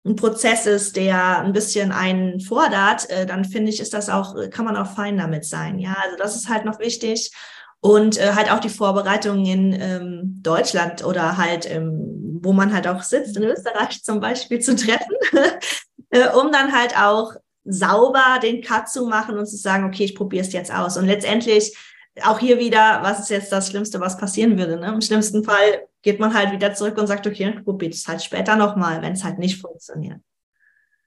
ein 0.08 0.16
Prozess 0.16 0.66
ist, 0.66 0.96
der 0.96 1.40
ein 1.40 1.54
bisschen 1.54 1.92
einen 1.92 2.40
fordert, 2.40 3.08
äh, 3.12 3.28
dann 3.28 3.46
finde 3.46 3.72
ich, 3.72 3.80
ist 3.80 3.94
das 3.94 4.10
auch, 4.10 4.36
kann 4.50 4.66
man 4.66 4.76
auch 4.76 4.96
fein 4.96 5.20
damit 5.20 5.46
sein. 5.46 5.78
Ja, 5.78 5.96
also 6.04 6.18
das 6.18 6.36
ist 6.36 6.50
halt 6.50 6.66
noch 6.66 6.80
wichtig. 6.80 7.32
Und 7.80 8.18
äh, 8.18 8.34
halt 8.34 8.52
auch 8.52 8.60
die 8.60 8.70
Vorbereitung 8.70 9.46
in 9.46 9.72
ähm, 9.80 10.40
Deutschland 10.42 11.06
oder 11.06 11.38
halt, 11.38 11.70
ähm, 11.70 12.25
wo 12.44 12.54
man 12.54 12.74
halt 12.74 12.88
auch 12.88 13.04
sitzt, 13.04 13.38
in 13.38 13.44
Österreich 13.44 14.04
zum 14.04 14.20
Beispiel 14.20 14.60
zu 14.60 14.76
treffen, 14.76 15.16
äh, 16.10 16.30
um 16.30 16.52
dann 16.52 16.72
halt 16.72 16.98
auch 16.98 17.34
sauber 17.64 18.40
den 18.42 18.62
Cut 18.62 18.90
zu 18.90 19.08
machen 19.08 19.38
und 19.38 19.48
zu 19.48 19.58
sagen, 19.58 19.86
okay, 19.86 20.06
ich 20.06 20.16
probiere 20.16 20.46
es 20.46 20.54
jetzt 20.54 20.74
aus. 20.74 20.98
Und 20.98 21.06
letztendlich 21.06 21.76
auch 22.24 22.40
hier 22.40 22.60
wieder, 22.60 23.00
was 23.02 23.20
ist 23.20 23.30
jetzt 23.30 23.52
das 23.52 23.70
Schlimmste, 23.70 24.00
was 24.00 24.18
passieren 24.18 24.58
würde? 24.58 24.78
Ne? 24.78 24.88
Im 24.88 25.02
schlimmsten 25.02 25.44
Fall 25.44 25.88
geht 26.02 26.20
man 26.20 26.34
halt 26.34 26.52
wieder 26.52 26.74
zurück 26.74 26.98
und 26.98 27.08
sagt, 27.08 27.28
okay, 27.28 27.60
probiere 27.64 27.92
es 27.92 28.08
halt 28.08 28.24
später 28.24 28.56
nochmal, 28.56 29.02
wenn 29.02 29.14
es 29.14 29.24
halt 29.24 29.40
nicht 29.40 29.60
funktioniert. 29.60 30.20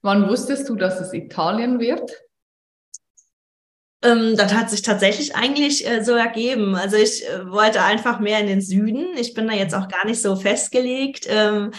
Wann 0.03 0.29
wusstest 0.29 0.69
du, 0.69 0.77
dass 0.77 1.01
es 1.01 1.13
Italien 1.13 1.81
wird? 1.81 2.11
Ähm, 4.02 4.37
das 4.37 4.55
hat 4.55 4.71
sich 4.71 4.83
tatsächlich 4.83 5.35
eigentlich 5.35 5.88
äh, 5.88 6.05
so 6.05 6.12
ergeben. 6.12 6.76
Also 6.76 6.97
ich 6.97 7.26
äh, 7.26 7.50
wollte 7.50 7.83
einfach 7.83 8.21
mehr 8.21 8.40
in 8.40 8.47
den 8.47 8.61
Süden. 8.61 9.07
Ich 9.19 9.35
bin 9.35 9.49
da 9.49 9.55
jetzt 9.55 9.75
auch 9.75 9.88
gar 9.88 10.07
nicht 10.07 10.23
so 10.23 10.37
festgelegt. 10.37 11.26
Ähm, 11.28 11.73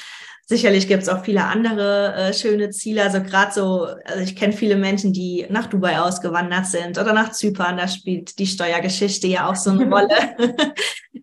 sicherlich 0.46 0.88
gibt 0.88 1.04
es 1.04 1.10
auch 1.10 1.24
viele 1.24 1.46
andere 1.46 2.14
äh, 2.16 2.34
schöne 2.34 2.72
Ziele. 2.72 3.04
Also 3.04 3.22
gerade 3.22 3.54
so, 3.54 3.88
also 4.04 4.22
ich 4.22 4.36
kenne 4.36 4.52
viele 4.52 4.76
Menschen, 4.76 5.14
die 5.14 5.46
nach 5.50 5.68
Dubai 5.68 6.00
ausgewandert 6.02 6.66
sind 6.66 6.98
oder 6.98 7.14
nach 7.14 7.32
Zypern. 7.32 7.78
Da 7.78 7.88
spielt 7.88 8.38
die 8.38 8.48
Steuergeschichte 8.48 9.28
ja 9.28 9.50
auch 9.50 9.56
so 9.56 9.70
eine 9.70 9.90
Rolle. 9.90 10.10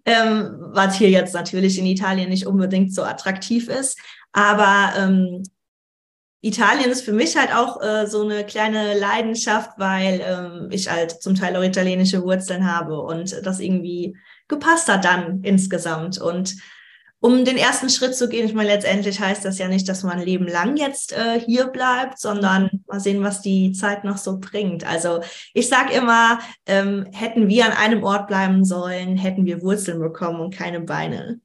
ähm, 0.06 0.56
was 0.72 0.96
hier 0.96 1.10
jetzt 1.10 1.34
natürlich 1.34 1.78
in 1.78 1.86
Italien 1.86 2.30
nicht 2.30 2.46
unbedingt 2.46 2.94
so 2.94 3.02
attraktiv 3.02 3.68
ist. 3.68 3.98
Aber 4.32 4.92
ähm, 4.96 5.42
Italien 6.42 6.90
ist 6.90 7.04
für 7.04 7.12
mich 7.12 7.36
halt 7.36 7.54
auch 7.54 7.82
äh, 7.82 8.06
so 8.06 8.22
eine 8.22 8.44
kleine 8.44 8.98
Leidenschaft, 8.98 9.70
weil 9.78 10.20
ähm, 10.22 10.68
ich 10.70 10.90
halt 10.90 11.22
zum 11.22 11.34
Teil 11.34 11.56
auch 11.56 11.62
italienische 11.62 12.22
Wurzeln 12.22 12.70
habe 12.70 13.00
und 13.00 13.44
das 13.44 13.58
irgendwie 13.60 14.16
gepasst 14.48 14.88
hat 14.88 15.04
dann 15.04 15.42
insgesamt. 15.42 16.20
Und 16.20 16.56
um 17.20 17.44
den 17.44 17.56
ersten 17.56 17.88
Schritt 17.88 18.14
zu 18.14 18.28
gehen, 18.28 18.46
ich 18.46 18.54
meine, 18.54 18.68
letztendlich 18.68 19.18
heißt 19.20 19.44
das 19.44 19.58
ja 19.58 19.68
nicht, 19.68 19.88
dass 19.88 20.02
man 20.02 20.18
ein 20.18 20.24
Leben 20.24 20.46
lang 20.46 20.76
jetzt 20.76 21.12
äh, 21.12 21.40
hier 21.40 21.66
bleibt, 21.66 22.20
sondern 22.20 22.84
mal 22.86 23.00
sehen, 23.00 23.22
was 23.22 23.40
die 23.40 23.72
Zeit 23.72 24.04
noch 24.04 24.18
so 24.18 24.38
bringt. 24.38 24.86
Also 24.86 25.20
ich 25.54 25.68
sage 25.68 25.94
immer, 25.94 26.38
ähm, 26.66 27.06
hätten 27.12 27.48
wir 27.48 27.64
an 27.64 27.72
einem 27.72 28.04
Ort 28.04 28.28
bleiben 28.28 28.64
sollen, 28.64 29.16
hätten 29.16 29.46
wir 29.46 29.62
Wurzeln 29.62 29.98
bekommen 29.98 30.40
und 30.40 30.54
keine 30.54 30.80
Beine. 30.80 31.40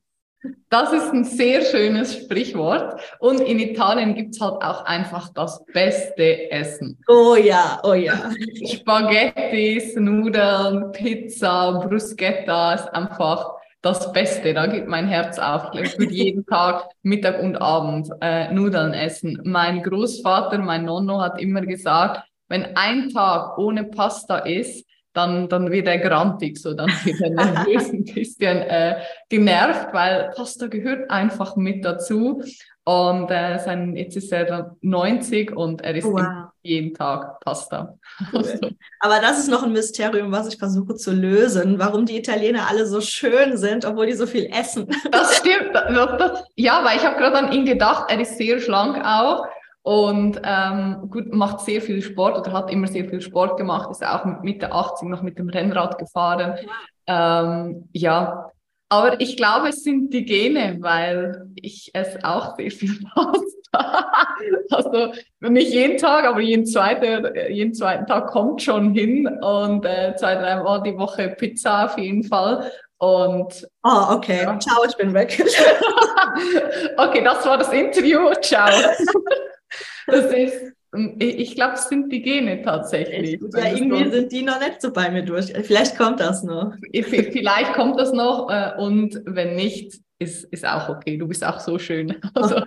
Das 0.69 0.91
ist 0.93 1.13
ein 1.13 1.24
sehr 1.24 1.62
schönes 1.62 2.15
Sprichwort. 2.15 3.00
Und 3.19 3.41
in 3.41 3.60
Italien 3.60 4.15
gibt 4.15 4.36
es 4.36 4.41
halt 4.41 4.63
auch 4.63 4.86
einfach 4.86 5.30
das 5.34 5.63
beste 5.65 6.49
Essen. 6.51 6.97
Oh 7.08 7.36
ja, 7.36 7.80
oh 7.84 7.93
ja. 7.93 8.32
Spaghettis, 8.65 9.95
Nudeln, 9.95 10.91
Pizza, 10.93 11.86
Bruschetta 11.88 12.73
ist 12.73 12.88
einfach 12.93 13.51
das 13.82 14.12
Beste. 14.13 14.54
Da 14.54 14.67
gibt 14.67 14.88
mein 14.88 15.08
Herz 15.08 15.38
auf. 15.39 15.73
Ich 15.73 15.97
würde 15.99 16.13
jeden 16.13 16.45
Tag 16.45 16.88
Mittag 17.04 17.41
und 17.41 17.58
Abend 17.58 18.10
äh, 18.21 18.51
Nudeln 18.54 18.93
essen. 18.93 19.39
Mein 19.43 19.84
Großvater, 19.84 20.58
mein 20.60 20.86
Nonno 20.86 21.21
hat 21.21 21.39
immer 21.39 21.62
gesagt, 21.62 22.21
wenn 22.47 22.75
ein 22.75 23.10
Tag 23.10 23.58
ohne 23.58 23.86
Pasta 23.86 24.39
ist, 24.39 24.86
dann, 25.13 25.50
dann 25.50 25.71
wird 25.71 25.88
er 25.88 25.97
grantig, 25.97 26.58
so 26.58 26.74
dann 26.74 26.89
wird 27.04 27.21
er 27.21 27.30
nervös 27.32 27.89
ein 27.93 28.06
bisschen 28.06 28.58
äh, 28.58 29.02
genervt, 29.30 29.89
weil 29.93 30.32
Pasta 30.36 30.67
gehört 30.67 31.10
einfach 31.10 31.56
mit 31.56 31.84
dazu. 31.84 32.41
Und 32.84 33.30
äh, 33.30 33.60
sein, 33.60 33.95
jetzt 33.95 34.17
ist 34.17 34.32
er 34.32 34.76
90 34.82 35.56
und 35.56 35.82
er 35.82 35.95
isst 35.95 36.08
wow. 36.08 36.50
jeden 36.63 36.95
Tag 36.95 37.39
Pasta. 37.41 37.95
Cool. 38.34 38.71
Aber 39.00 39.19
das 39.19 39.38
ist 39.38 39.50
noch 39.50 39.62
ein 39.62 39.71
Mysterium, 39.71 40.32
was 40.32 40.47
ich 40.47 40.58
versuche 40.58 40.95
zu 40.95 41.12
lösen, 41.12 41.78
warum 41.78 42.08
die 42.08 42.17
Italiener 42.17 42.67
alle 42.67 42.88
so 42.88 43.00
schön 43.00 43.56
sind, 43.56 43.86
obwohl 43.86 44.08
die 44.08 44.13
so 44.13 44.26
viel 44.26 44.45
essen. 44.52 44.88
Das 45.12 45.38
stimmt. 45.38 45.76
Das, 45.76 46.17
das, 46.17 46.43
ja, 46.56 46.84
weil 46.84 46.97
ich 46.97 47.06
habe 47.06 47.17
gerade 47.17 47.38
an 47.38 47.52
ihn 47.52 47.65
gedacht, 47.65 48.06
er 48.10 48.19
ist 48.19 48.38
sehr 48.38 48.60
schlank 48.60 48.97
auch. 49.06 49.45
Und 49.84 50.39
ähm, 50.44 51.08
gut, 51.10 51.34
macht 51.34 51.62
sehr 51.62 51.82
viel 51.82 52.02
Sport 52.02 52.38
oder 52.38 52.54
hat 52.54 52.72
immer 52.72 52.88
sehr 52.88 53.06
viel 53.06 53.22
Sport 53.22 53.58
gemacht, 53.58 53.89
ist 53.89 54.06
auch 54.06 54.26
mit 54.26 54.44
Mitte 54.44 54.72
80 54.72 55.10
noch 55.10 55.24
mit 55.24 55.39
dem 55.39 55.50
Rennrad 55.50 55.98
gefahren. 55.98 56.56
Ähm, 57.08 57.89
ja, 57.91 58.52
aber 58.89 59.20
ich 59.22 59.38
glaube, 59.38 59.70
es 59.70 59.84
sind 59.84 60.13
die 60.13 60.26
Gene, 60.26 60.78
weil 60.82 61.48
ich 61.56 61.89
esse 61.94 62.20
auch 62.24 62.58
sehr 62.58 62.70
viel 62.70 63.00
Pasta. 63.15 64.06
also 64.70 65.13
nicht 65.39 65.72
jeden 65.72 65.98
Tag, 65.98 66.26
aber 66.26 66.41
jeden 66.41 66.65
zweiten, 66.65 67.34
jeden 67.50 67.74
zweiten 67.74 68.06
Tag 68.06 68.28
kommt 68.28 68.62
schon 68.62 68.94
hin 68.94 69.28
und 69.28 69.86
äh, 69.86 70.13
zwei, 70.17 70.36
dreimal 70.36 70.84
die 70.84 70.98
Woche 70.98 71.30
Pizza 71.30 71.86
auf 71.86 71.98
jeden 71.98 72.24
Fall. 72.24 72.70
Und 72.98 73.67
oh, 73.84 74.06
okay. 74.12 74.44
Ja. 74.44 74.60
Ciao, 74.60 74.84
ich 74.88 74.96
bin 74.96 75.12
weg. 75.13 75.41
okay, 76.98 77.24
das 77.24 77.46
war 77.46 77.58
das 77.58 77.74
Interview. 77.74 78.32
Ciao. 78.41 78.70
Das 80.08 80.34
ist, 80.34 80.74
ich 81.20 81.56
glaube, 81.56 81.74
es 81.74 81.88
sind 81.88 82.12
die 82.12 82.22
Gene 82.22 82.62
tatsächlich. 82.62 83.40
Ja, 83.54 83.74
irgendwie 83.74 84.10
sind 84.10 84.32
die 84.32 84.44
noch 84.44 84.60
nicht 84.60 84.82
so 84.82 84.92
bei 84.92 85.10
mir 85.10 85.24
durch. 85.24 85.54
Vielleicht 85.64 85.98
kommt 85.98 86.20
das 86.20 86.44
noch. 86.44 86.74
Vielleicht 86.94 87.74
kommt 87.74 88.00
das 88.00 88.12
noch 88.12 88.50
äh, 88.50 88.74
und 88.78 89.22
wenn 89.26 89.56
nicht, 89.56 90.02
ist, 90.20 90.44
ist 90.46 90.66
auch 90.66 90.90
okay. 90.90 91.18
Du 91.18 91.28
bist 91.28 91.46
auch 91.46 91.60
so 91.60 91.80
schön. 91.80 92.16
Also, 92.34 92.62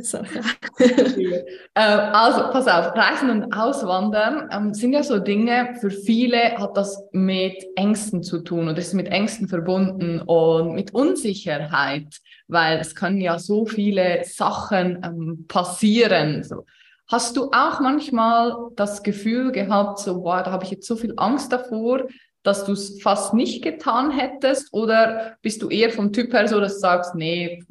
so. 0.00 0.18
äh, 0.78 1.40
also, 1.74 2.50
pass 2.50 2.66
auf, 2.66 2.96
Reisen 2.96 3.30
und 3.30 3.52
Auswandern 3.52 4.48
ähm, 4.52 4.74
sind 4.74 4.92
ja 4.92 5.02
so 5.02 5.18
Dinge, 5.18 5.76
für 5.80 5.90
viele 5.90 6.58
hat 6.58 6.76
das 6.76 7.02
mit 7.12 7.64
Ängsten 7.76 8.22
zu 8.22 8.40
tun 8.40 8.68
oder 8.68 8.78
ist 8.78 8.94
mit 8.94 9.08
Ängsten 9.08 9.48
verbunden 9.48 10.20
und 10.20 10.74
mit 10.74 10.92
Unsicherheit, 10.94 12.18
weil 12.48 12.78
es 12.78 12.94
können 12.94 13.20
ja 13.20 13.38
so 13.38 13.66
viele 13.66 14.24
Sachen 14.24 15.00
ähm, 15.04 15.46
passieren. 15.48 16.42
So. 16.42 16.64
Hast 17.06 17.36
du 17.36 17.50
auch 17.52 17.80
manchmal 17.80 18.70
das 18.76 19.02
Gefühl 19.02 19.52
gehabt, 19.52 19.98
so, 19.98 20.22
boah, 20.22 20.42
da 20.42 20.50
habe 20.50 20.64
ich 20.64 20.70
jetzt 20.70 20.86
so 20.86 20.96
viel 20.96 21.14
Angst 21.16 21.52
davor, 21.52 22.08
dass 22.42 22.64
du 22.64 22.72
es 22.72 23.00
fast 23.00 23.34
nicht 23.34 23.62
getan 23.62 24.10
hättest? 24.10 24.72
Oder 24.72 25.36
bist 25.40 25.62
du 25.62 25.68
eher 25.68 25.90
vom 25.90 26.12
Typ 26.12 26.32
her 26.32 26.48
so, 26.48 26.60
dass 26.60 26.74
du 26.74 26.80
sagst, 26.80 27.14
nee, 27.14 27.62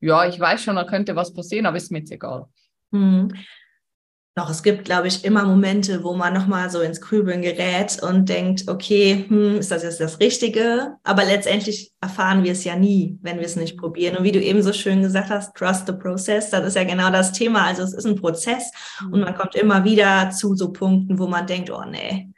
ja, 0.00 0.26
ich 0.26 0.38
weiß 0.38 0.62
schon, 0.62 0.76
da 0.76 0.84
könnte 0.84 1.16
was 1.16 1.34
passieren, 1.34 1.66
aber 1.66 1.76
ist 1.76 1.90
mir 1.90 1.98
jetzt 1.98 2.12
egal? 2.12 2.46
Hm. 2.92 3.32
Doch, 4.38 4.50
es 4.50 4.62
gibt, 4.62 4.84
glaube 4.84 5.08
ich, 5.08 5.24
immer 5.24 5.44
Momente, 5.44 6.04
wo 6.04 6.14
man 6.14 6.32
nochmal 6.32 6.70
so 6.70 6.80
ins 6.80 7.00
Grübeln 7.00 7.42
gerät 7.42 8.00
und 8.00 8.28
denkt, 8.28 8.68
okay, 8.68 9.24
hm, 9.26 9.56
ist 9.56 9.72
das 9.72 9.82
jetzt 9.82 10.00
das 10.00 10.20
Richtige? 10.20 10.94
Aber 11.02 11.24
letztendlich 11.24 11.90
erfahren 12.00 12.44
wir 12.44 12.52
es 12.52 12.62
ja 12.62 12.76
nie, 12.76 13.18
wenn 13.20 13.38
wir 13.38 13.46
es 13.46 13.56
nicht 13.56 13.76
probieren. 13.76 14.16
Und 14.16 14.22
wie 14.22 14.30
du 14.30 14.40
eben 14.40 14.62
so 14.62 14.72
schön 14.72 15.02
gesagt 15.02 15.30
hast, 15.30 15.56
trust 15.56 15.88
the 15.88 15.92
process, 15.92 16.50
das 16.50 16.64
ist 16.64 16.76
ja 16.76 16.84
genau 16.84 17.10
das 17.10 17.32
Thema. 17.32 17.64
Also 17.64 17.82
es 17.82 17.92
ist 17.92 18.06
ein 18.06 18.14
Prozess 18.14 18.70
mhm. 19.00 19.14
und 19.14 19.20
man 19.22 19.34
kommt 19.34 19.56
immer 19.56 19.82
wieder 19.82 20.30
zu 20.30 20.54
so 20.54 20.72
Punkten, 20.72 21.18
wo 21.18 21.26
man 21.26 21.48
denkt, 21.48 21.70
oh 21.70 21.84
nee, 21.84 22.30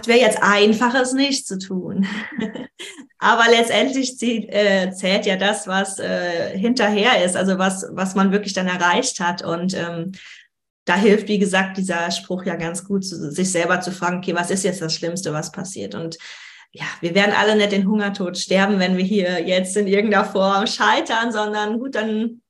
es 0.00 0.06
wäre 0.08 0.20
jetzt 0.20 0.42
einfach, 0.42 0.94
es 0.94 1.12
nicht 1.12 1.46
zu 1.46 1.58
tun. 1.58 2.06
Aber 3.18 3.44
letztendlich 3.50 4.16
zählt, 4.16 4.48
äh, 4.50 4.90
zählt 4.92 5.26
ja 5.26 5.36
das, 5.36 5.66
was 5.66 5.98
äh, 5.98 6.56
hinterher 6.56 7.24
ist, 7.24 7.36
also 7.36 7.58
was, 7.58 7.86
was 7.90 8.14
man 8.14 8.32
wirklich 8.32 8.52
dann 8.52 8.68
erreicht 8.68 9.20
hat. 9.20 9.42
Und 9.42 9.74
ähm, 9.74 10.12
da 10.84 10.94
hilft, 10.94 11.28
wie 11.28 11.38
gesagt, 11.38 11.76
dieser 11.76 12.10
Spruch 12.10 12.44
ja 12.44 12.56
ganz 12.56 12.84
gut, 12.84 13.04
sich 13.04 13.50
selber 13.50 13.80
zu 13.80 13.92
fragen, 13.92 14.18
okay, 14.18 14.34
was 14.34 14.50
ist 14.50 14.64
jetzt 14.64 14.80
das 14.80 14.94
Schlimmste, 14.94 15.32
was 15.32 15.52
passiert? 15.52 15.94
Und 15.94 16.16
ja, 16.72 16.84
wir 17.00 17.14
werden 17.14 17.34
alle 17.36 17.56
nicht 17.56 17.72
den 17.72 17.88
Hungertod 17.88 18.38
sterben, 18.38 18.78
wenn 18.78 18.96
wir 18.96 19.04
hier 19.04 19.46
jetzt 19.46 19.76
in 19.76 19.86
irgendeiner 19.86 20.24
Form 20.24 20.66
scheitern, 20.66 21.32
sondern 21.32 21.78
gut, 21.78 21.94
dann 21.94 22.40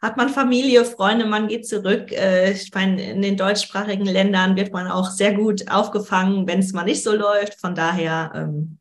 hat 0.00 0.16
man 0.16 0.28
Familie, 0.28 0.84
Freunde, 0.84 1.26
man 1.26 1.48
geht 1.48 1.66
zurück. 1.66 2.12
Äh, 2.12 2.52
ich 2.52 2.72
meine, 2.74 3.02
in 3.02 3.22
den 3.22 3.36
deutschsprachigen 3.36 4.06
Ländern 4.06 4.56
wird 4.56 4.72
man 4.72 4.88
auch 4.88 5.10
sehr 5.10 5.34
gut 5.34 5.70
aufgefangen, 5.70 6.46
wenn 6.46 6.60
es 6.60 6.72
mal 6.72 6.84
nicht 6.84 7.02
so 7.02 7.14
läuft. 7.14 7.60
Von 7.60 7.74
daher 7.74 8.32
ähm, 8.34 8.78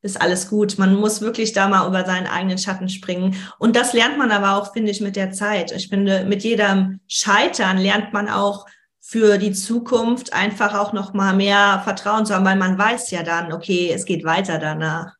ist 0.00 0.20
alles 0.20 0.48
gut. 0.48 0.78
Man 0.78 0.94
muss 0.94 1.20
wirklich 1.20 1.52
da 1.52 1.68
mal 1.68 1.86
über 1.88 2.04
seinen 2.04 2.26
eigenen 2.26 2.58
Schatten 2.58 2.88
springen. 2.88 3.36
Und 3.58 3.74
das 3.74 3.92
lernt 3.92 4.18
man 4.18 4.30
aber 4.30 4.56
auch, 4.56 4.72
finde 4.72 4.90
ich, 4.90 5.00
mit 5.00 5.16
der 5.16 5.32
Zeit. 5.32 5.72
Ich 5.72 5.88
finde, 5.88 6.24
mit 6.24 6.44
jedem 6.44 7.00
Scheitern 7.08 7.78
lernt 7.78 8.12
man 8.12 8.28
auch 8.28 8.66
für 9.00 9.38
die 9.38 9.52
Zukunft 9.52 10.34
einfach 10.34 10.74
auch 10.78 10.92
noch 10.92 11.14
mal 11.14 11.34
mehr 11.34 11.80
Vertrauen 11.82 12.26
zu 12.26 12.34
haben, 12.34 12.44
weil 12.44 12.56
man 12.56 12.78
weiß 12.78 13.10
ja 13.10 13.22
dann, 13.22 13.52
okay, 13.52 13.90
es 13.92 14.04
geht 14.04 14.22
weiter 14.24 14.58
danach. 14.58 15.14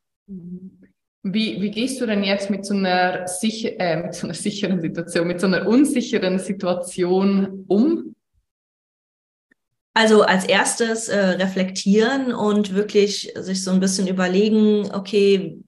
Wie, 1.22 1.60
wie 1.60 1.70
gehst 1.70 2.00
du 2.00 2.06
denn 2.06 2.22
jetzt 2.22 2.48
mit 2.48 2.64
so, 2.64 2.74
einer 2.74 3.26
sicher, 3.26 3.78
äh, 3.78 4.02
mit 4.02 4.14
so 4.14 4.26
einer 4.26 4.34
sicheren 4.34 4.80
Situation, 4.80 5.26
mit 5.26 5.40
so 5.40 5.46
einer 5.46 5.66
unsicheren 5.66 6.38
Situation 6.38 7.64
um? 7.66 8.14
Also 9.94 10.22
als 10.22 10.44
erstes 10.44 11.08
äh, 11.08 11.18
reflektieren 11.18 12.32
und 12.32 12.74
wirklich 12.74 13.32
sich 13.36 13.64
so 13.64 13.72
ein 13.72 13.80
bisschen 13.80 14.06
überlegen, 14.06 14.90
okay, 14.92 15.58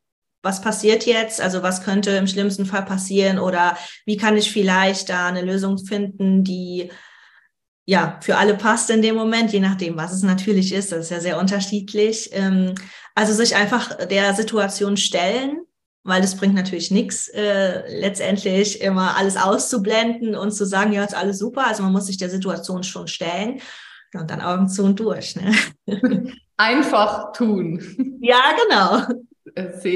was 0.43 0.63
passiert 0.63 1.05
jetzt? 1.05 1.41
Also 1.41 1.63
was 1.63 1.83
könnte 1.83 2.11
im 2.13 2.29
schlimmsten 2.29 2.65
Fall 2.65 2.85
passieren 2.85 3.39
oder 3.39 3.77
wie 4.07 4.17
kann 4.17 4.37
ich 4.37 4.53
vielleicht 4.53 5.09
da 5.11 5.27
eine 5.27 5.43
Lösung 5.43 5.79
finden, 5.79 6.45
die 6.45 6.91
ja 7.91 8.19
für 8.21 8.37
alle 8.37 8.55
passt 8.55 8.89
in 8.91 9.03
dem 9.03 9.17
Moment, 9.17 9.53
je 9.53 9.59
nachdem, 9.59 9.97
was 9.97 10.13
es 10.13 10.23
natürlich 10.23 10.73
ist. 10.73 10.93
Das 10.93 11.01
ist 11.01 11.11
ja 11.11 11.19
sehr 11.19 11.41
unterschiedlich. 11.41 12.31
Ähm, 12.33 12.77
also 13.17 13.33
sich 13.35 13.57
einfach 13.57 14.07
der 14.07 14.33
Situation 14.35 14.97
stellen, 14.97 15.63
weil 16.05 16.21
das 16.23 16.37
bringt 16.37 16.55
natürlich 16.55 16.93
nichts, 16.93 17.27
äh, 17.27 17.83
letztendlich 18.01 18.81
immer 18.81 19.17
alles 19.17 19.37
auszublenden 19.37 20.37
und 20.37 20.53
zu 20.53 20.67
sagen, 20.67 20.93
ja, 20.93 21.03
ist 21.03 21.17
alles 21.17 21.41
super. 21.41 21.67
Also 21.67 21.83
man 21.83 21.91
muss 21.91 22.07
sich 22.07 22.17
der 22.17 22.31
Situation 22.31 22.85
schon 22.85 23.09
stellen 23.09 23.61
und 24.15 24.31
dann 24.31 24.41
Augen 24.41 24.69
zu 24.69 24.85
und 24.85 25.01
durch. 25.01 25.35
Ne? 25.35 25.53
Einfach 26.57 27.33
tun. 27.33 27.83
Ja, 28.21 28.55
genau. 28.63 29.03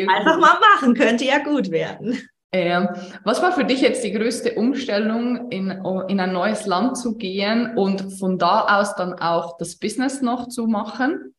Einfach 0.09 0.41
mal 0.41 0.59
machen, 0.59 0.95
könnte 0.95 1.25
ja 1.25 1.39
gut 1.39 1.71
werden. 1.71 2.19
Ähm, 2.55 2.89
was 3.25 3.43
war 3.43 3.51
für 3.51 3.65
dich 3.65 3.81
jetzt 3.81 4.05
die 4.05 4.13
größte 4.13 4.55
Umstellung, 4.55 5.51
in, 5.51 5.73
in 6.07 6.21
ein 6.21 6.33
neues 6.33 6.67
Land 6.67 6.97
zu 6.97 7.17
gehen 7.17 7.77
und 7.77 8.17
von 8.21 8.39
da 8.39 8.79
aus 8.79 8.95
dann 8.95 9.15
auch 9.15 9.59
das 9.59 9.75
Business 9.75 10.23
noch 10.23 10.47
zu 10.47 10.69
machen? 10.69 11.35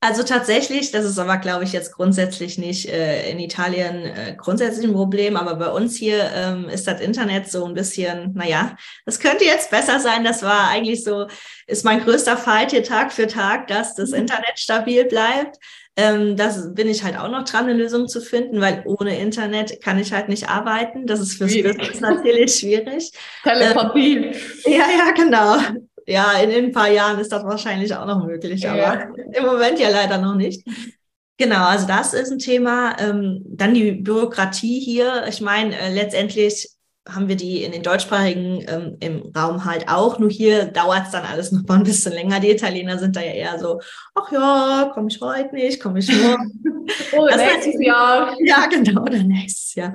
Also 0.00 0.22
tatsächlich, 0.22 0.90
das 0.90 1.04
ist 1.04 1.18
aber, 1.18 1.36
glaube 1.36 1.64
ich, 1.64 1.72
jetzt 1.72 1.92
grundsätzlich 1.92 2.56
nicht 2.56 2.88
äh, 2.88 3.30
in 3.30 3.38
Italien 3.40 4.06
äh, 4.06 4.36
grundsätzlich 4.38 4.86
ein 4.86 4.94
Problem, 4.94 5.36
aber 5.36 5.56
bei 5.56 5.68
uns 5.68 5.96
hier 5.96 6.30
ähm, 6.34 6.70
ist 6.70 6.86
das 6.86 7.02
Internet 7.02 7.50
so 7.50 7.66
ein 7.66 7.74
bisschen, 7.74 8.32
naja, 8.32 8.74
das 9.04 9.20
könnte 9.20 9.44
jetzt 9.44 9.70
besser 9.70 10.00
sein. 10.00 10.24
Das 10.24 10.42
war 10.42 10.70
eigentlich 10.70 11.04
so, 11.04 11.26
ist 11.66 11.84
mein 11.84 12.02
größter 12.02 12.38
Fight 12.38 12.70
hier 12.70 12.84
Tag 12.84 13.12
für 13.12 13.26
Tag, 13.26 13.66
dass 13.66 13.96
das 13.96 14.10
mhm. 14.10 14.20
Internet 14.20 14.58
stabil 14.58 15.04
bleibt. 15.04 15.58
Ähm, 15.98 16.36
das 16.36 16.74
bin 16.74 16.88
ich 16.88 17.02
halt 17.02 17.18
auch 17.18 17.28
noch 17.28 17.44
dran, 17.44 17.64
eine 17.64 17.74
Lösung 17.74 18.06
zu 18.06 18.20
finden, 18.20 18.60
weil 18.60 18.82
ohne 18.86 19.18
Internet 19.18 19.82
kann 19.82 19.98
ich 19.98 20.12
halt 20.12 20.28
nicht 20.28 20.48
arbeiten. 20.48 21.06
Das 21.06 21.18
ist 21.18 21.38
fürs 21.38 21.52
Business 21.52 22.00
natürlich 22.00 22.54
schwierig. 22.54 23.10
Telepathie. 23.42 24.16
Ähm, 24.16 24.32
ja, 24.64 24.84
ja, 24.96 25.12
genau 25.14 25.58
ja, 26.08 26.32
in, 26.42 26.50
in, 26.50 26.64
ein 26.66 26.72
paar 26.72 26.90
Jahren 26.90 27.18
ist 27.18 27.30
das 27.30 27.44
wahrscheinlich 27.44 27.94
auch 27.94 28.06
noch 28.06 28.24
möglich, 28.24 28.66
aber 28.66 28.78
ja. 28.78 29.12
im 29.34 29.44
Moment 29.44 29.78
ja 29.78 29.90
leider 29.90 30.16
noch 30.16 30.34
nicht. 30.34 30.66
Genau, 31.36 31.66
also 31.66 31.86
das 31.86 32.14
ist 32.14 32.32
ein 32.32 32.38
Thema. 32.38 32.96
Ähm, 32.98 33.42
dann 33.46 33.74
die 33.74 33.92
Bürokratie 33.92 34.80
hier. 34.80 35.26
Ich 35.28 35.40
meine, 35.42 35.78
äh, 35.78 35.92
letztendlich 35.92 36.70
haben 37.08 37.28
wir 37.28 37.36
die 37.36 37.62
in 37.62 37.72
den 37.72 37.82
deutschsprachigen 37.82 38.64
ähm, 38.68 38.96
im 39.00 39.32
Raum 39.34 39.64
halt 39.64 39.88
auch. 39.88 40.18
Nur 40.18 40.30
hier 40.30 40.66
dauert 40.66 41.06
es 41.06 41.10
dann 41.12 41.24
alles 41.24 41.52
noch 41.52 41.66
mal 41.66 41.76
ein 41.76 41.84
bisschen 41.84 42.12
länger. 42.12 42.38
Die 42.40 42.50
Italiener 42.50 42.98
sind 42.98 43.16
da 43.16 43.20
ja 43.20 43.32
eher 43.32 43.58
so, 43.58 43.80
ach 44.14 44.30
ja, 44.30 44.90
komme 44.92 45.08
ich 45.08 45.20
heute 45.20 45.54
nicht, 45.54 45.82
komme 45.82 46.00
ich 46.00 46.08
morgen. 46.08 46.62
oh, 47.16 47.26
das 47.26 47.38
nächstes 47.38 47.74
heißt, 47.74 47.82
Jahr. 47.82 48.36
Ja, 48.44 48.66
genau, 48.66 49.02
oder 49.02 49.22
nächstes 49.22 49.74
Jahr. 49.74 49.92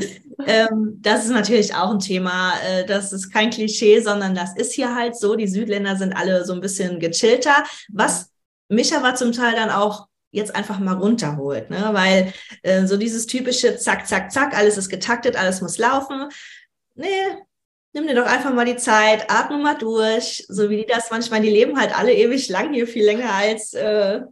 ähm, 0.47 0.97
das 1.01 1.25
ist 1.25 1.31
natürlich 1.31 1.75
auch 1.75 1.91
ein 1.91 1.99
Thema. 1.99 2.53
Äh, 2.67 2.85
das 2.85 3.13
ist 3.13 3.31
kein 3.31 3.51
Klischee, 3.51 3.99
sondern 4.01 4.33
das 4.33 4.55
ist 4.55 4.73
hier 4.73 4.95
halt 4.95 5.15
so. 5.15 5.35
Die 5.35 5.47
Südländer 5.47 5.95
sind 5.95 6.13
alle 6.13 6.45
so 6.45 6.53
ein 6.53 6.61
bisschen 6.61 6.99
gechillter. 6.99 7.63
Was 7.91 8.31
mich 8.69 8.95
aber 8.95 9.13
zum 9.13 9.33
Teil 9.33 9.53
dann 9.55 9.69
auch 9.69 10.07
jetzt 10.31 10.55
einfach 10.55 10.79
mal 10.79 10.95
runterholt, 10.95 11.69
ne? 11.69 11.89
weil 11.91 12.33
äh, 12.63 12.87
so 12.87 12.97
dieses 12.97 13.27
typische 13.27 13.77
Zack, 13.77 14.07
Zack, 14.07 14.31
Zack, 14.31 14.57
alles 14.57 14.77
ist 14.77 14.89
getaktet, 14.89 15.35
alles 15.35 15.61
muss 15.61 15.77
laufen 15.77 16.27
nee, 16.95 17.37
nimm 17.93 18.07
dir 18.07 18.15
doch 18.15 18.25
einfach 18.25 18.53
mal 18.53 18.65
die 18.65 18.75
Zeit, 18.75 19.29
atme 19.29 19.57
mal 19.57 19.77
durch, 19.77 20.45
so 20.49 20.69
wie 20.69 20.77
die 20.77 20.85
das 20.85 21.11
manchmal, 21.11 21.41
die 21.41 21.49
leben 21.49 21.79
halt 21.79 21.97
alle 21.97 22.13
ewig 22.13 22.49
lang 22.49 22.73
hier, 22.73 22.87
viel 22.87 23.05
länger 23.05 23.31
als, 23.33 23.73
äh, 23.73 24.19
ne? 24.19 24.29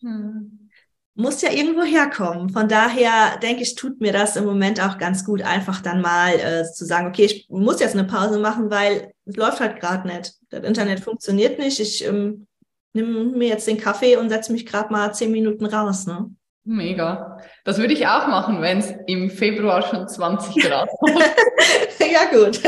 hm. 0.00 0.70
muss 1.14 1.42
ja 1.42 1.52
irgendwo 1.52 1.82
herkommen. 1.82 2.48
Von 2.50 2.68
daher 2.68 3.38
denke 3.38 3.62
ich, 3.62 3.74
tut 3.74 4.00
mir 4.00 4.12
das 4.12 4.36
im 4.36 4.44
Moment 4.44 4.80
auch 4.80 4.98
ganz 4.98 5.24
gut, 5.24 5.42
einfach 5.42 5.80
dann 5.80 6.00
mal 6.00 6.34
äh, 6.34 6.64
zu 6.64 6.84
sagen, 6.84 7.08
okay, 7.08 7.26
ich 7.26 7.46
muss 7.50 7.80
jetzt 7.80 7.94
eine 7.94 8.06
Pause 8.06 8.38
machen, 8.38 8.70
weil 8.70 9.12
es 9.26 9.36
läuft 9.36 9.60
halt 9.60 9.80
gerade 9.80 10.08
nicht. 10.08 10.34
Das 10.48 10.64
Internet 10.64 11.00
funktioniert 11.00 11.58
nicht. 11.58 11.80
Ich 11.80 12.04
ähm, 12.04 12.46
nehme 12.94 13.24
mir 13.24 13.48
jetzt 13.48 13.66
den 13.66 13.78
Kaffee 13.78 14.16
und 14.16 14.30
setze 14.30 14.52
mich 14.52 14.64
gerade 14.64 14.92
mal 14.92 15.12
zehn 15.12 15.30
Minuten 15.30 15.66
raus. 15.66 16.06
Ne? 16.06 16.30
Mega. 16.70 17.40
Das 17.64 17.78
würde 17.78 17.94
ich 17.94 18.06
auch 18.06 18.26
machen, 18.26 18.60
wenn 18.60 18.80
es 18.80 18.92
im 19.06 19.30
Februar 19.30 19.80
schon 19.80 20.06
20 20.06 20.64
Grad 20.64 20.90
hat. 20.90 22.00
ja, 22.12 22.26
gut. 22.30 22.60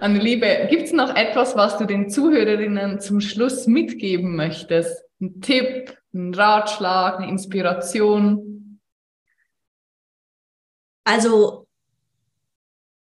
Anne 0.00 0.18
Liebe, 0.18 0.66
gibt 0.68 0.82
es 0.82 0.92
noch 0.92 1.14
etwas, 1.14 1.54
was 1.54 1.78
du 1.78 1.84
den 1.84 2.10
Zuhörerinnen 2.10 2.98
zum 2.98 3.20
Schluss 3.20 3.68
mitgeben 3.68 4.34
möchtest? 4.34 5.04
Ein 5.20 5.40
Tipp, 5.40 5.96
ein 6.12 6.34
Ratschlag, 6.34 7.20
eine 7.20 7.28
Inspiration? 7.28 8.80
Also, 11.04 11.68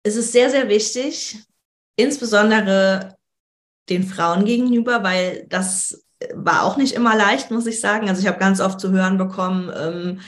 es 0.03 0.17
ist 0.17 0.33
sehr, 0.33 0.51
sehr 0.51 0.69
wichtig, 0.69 1.39
insbesondere 1.97 3.17
den 3.89 4.03
Frauen 4.03 4.45
gegenüber, 4.45 5.03
weil 5.03 5.47
das 5.49 6.05
war 6.35 6.65
auch 6.65 6.77
nicht 6.77 6.95
immer 6.95 7.17
leicht, 7.17 7.51
muss 7.51 7.67
ich 7.67 7.81
sagen. 7.81 8.09
Also 8.09 8.21
ich 8.21 8.29
habe 8.29 8.39
ganz 8.39 8.61
oft 8.61 8.81
zu 8.81 8.91
hören 8.91 9.19
bekommen, 9.19 9.71
ähm, 9.77 10.21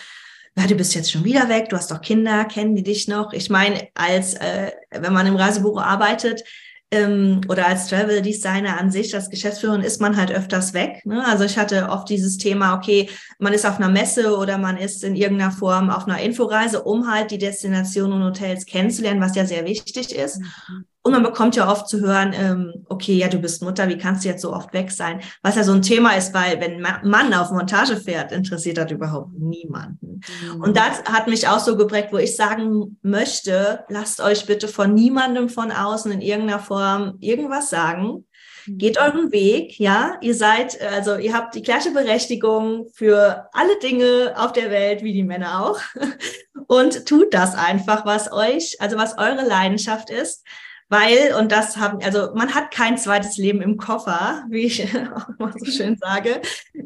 ja, 0.56 0.66
du 0.66 0.74
bist 0.74 0.94
jetzt 0.94 1.10
schon 1.10 1.24
wieder 1.24 1.48
weg, 1.48 1.70
du 1.70 1.76
hast 1.76 1.90
doch 1.90 2.02
Kinder, 2.02 2.44
kennen 2.44 2.76
die 2.76 2.82
dich 2.82 3.08
noch? 3.08 3.32
Ich 3.32 3.48
meine, 3.48 3.88
als 3.94 4.34
äh, 4.34 4.70
wenn 4.90 5.12
man 5.12 5.26
im 5.26 5.36
Reisebüro 5.36 5.78
arbeitet 5.78 6.44
ähm, 6.90 7.40
oder 7.48 7.66
als 7.66 7.88
Travel 7.88 8.20
Designer 8.20 8.78
an 8.78 8.90
sich, 8.90 9.14
als 9.14 9.30
Geschäftsführerin 9.30 9.80
ist 9.80 10.00
man 10.00 10.16
halt 10.16 10.30
öfters 10.30 10.74
weg. 10.74 11.06
Ne? 11.06 11.26
Also 11.26 11.44
ich 11.44 11.56
hatte 11.56 11.88
oft 11.88 12.08
dieses 12.10 12.36
Thema, 12.36 12.76
okay, 12.76 13.08
man 13.38 13.54
ist 13.54 13.64
auf 13.64 13.78
einer 13.78 13.88
Messe 13.88 14.36
oder 14.36 14.58
man 14.58 14.76
ist 14.76 15.02
in 15.04 15.16
irgendeiner 15.16 15.52
Form 15.52 15.88
auf 15.88 16.06
einer 16.06 16.20
Inforeise, 16.20 16.82
um 16.82 17.10
halt 17.10 17.30
die 17.30 17.38
Destinationen 17.38 18.20
und 18.20 18.24
Hotels 18.24 18.66
kennenzulernen, 18.66 19.22
was 19.22 19.34
ja 19.34 19.46
sehr 19.46 19.64
wichtig 19.64 20.14
ist. 20.14 20.38
Mhm. 20.38 20.84
Und 21.04 21.12
man 21.12 21.24
bekommt 21.24 21.56
ja 21.56 21.68
oft 21.68 21.88
zu 21.88 22.00
hören, 22.00 22.32
ähm, 22.32 22.86
okay, 22.88 23.14
ja, 23.14 23.26
du 23.26 23.38
bist 23.38 23.60
Mutter, 23.60 23.88
wie 23.88 23.98
kannst 23.98 24.24
du 24.24 24.28
jetzt 24.28 24.42
so 24.42 24.52
oft 24.52 24.72
weg 24.72 24.92
sein? 24.92 25.20
Was 25.42 25.56
ja 25.56 25.64
so 25.64 25.72
ein 25.72 25.82
Thema 25.82 26.16
ist, 26.16 26.32
weil 26.32 26.60
wenn 26.60 26.80
Mann 26.80 27.34
auf 27.34 27.50
Montage 27.50 27.96
fährt, 27.96 28.30
interessiert 28.30 28.78
das 28.78 28.92
überhaupt 28.92 29.32
niemanden. 29.36 30.20
Mhm. 30.54 30.60
Und 30.60 30.76
das 30.76 31.02
hat 31.04 31.26
mich 31.26 31.48
auch 31.48 31.58
so 31.58 31.76
geprägt, 31.76 32.08
wo 32.12 32.18
ich 32.18 32.36
sagen 32.36 32.98
möchte, 33.02 33.84
lasst 33.88 34.20
euch 34.20 34.46
bitte 34.46 34.68
von 34.68 34.94
niemandem 34.94 35.48
von 35.48 35.72
außen 35.72 36.12
in 36.12 36.20
irgendeiner 36.20 36.60
Form 36.60 37.16
irgendwas 37.18 37.68
sagen. 37.68 38.24
Mhm. 38.66 38.78
Geht 38.78 39.00
euren 39.00 39.32
Weg, 39.32 39.80
ja. 39.80 40.18
Ihr 40.20 40.36
seid, 40.36 40.80
also 40.82 41.16
ihr 41.16 41.34
habt 41.34 41.56
die 41.56 41.62
gleiche 41.62 41.90
Berechtigung 41.90 42.86
für 42.94 43.48
alle 43.52 43.76
Dinge 43.80 44.34
auf 44.36 44.52
der 44.52 44.70
Welt 44.70 45.02
wie 45.02 45.12
die 45.12 45.24
Männer 45.24 45.66
auch. 45.66 45.80
Und 46.68 47.06
tut 47.06 47.34
das 47.34 47.56
einfach, 47.56 48.06
was 48.06 48.32
euch, 48.32 48.76
also 48.78 48.96
was 48.96 49.18
eure 49.18 49.44
Leidenschaft 49.44 50.08
ist 50.08 50.44
weil, 50.92 51.34
und 51.40 51.50
das 51.50 51.78
haben, 51.78 52.00
also 52.02 52.34
man 52.34 52.54
hat 52.54 52.70
kein 52.70 52.98
zweites 52.98 53.38
Leben 53.38 53.62
im 53.62 53.78
Koffer, 53.78 54.44
wie 54.50 54.66
ich 54.66 54.84
auch 55.16 55.26
immer 55.30 55.50
so 55.56 55.64
schön 55.64 55.96
sage, 55.96 56.42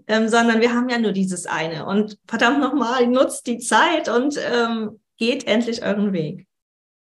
ähm, 0.07 0.29
sondern 0.29 0.61
wir 0.61 0.73
haben 0.73 0.89
ja 0.89 0.99
nur 0.99 1.11
dieses 1.11 1.47
eine. 1.47 1.87
Und 1.87 2.17
verdammt 2.29 2.61
nochmal, 2.61 3.09
nutzt 3.09 3.49
die 3.49 3.59
Zeit 3.59 4.09
und 4.09 4.39
ähm, 4.39 5.01
geht 5.19 5.49
endlich 5.49 5.83
euren 5.83 6.13
Weg. 6.13 6.47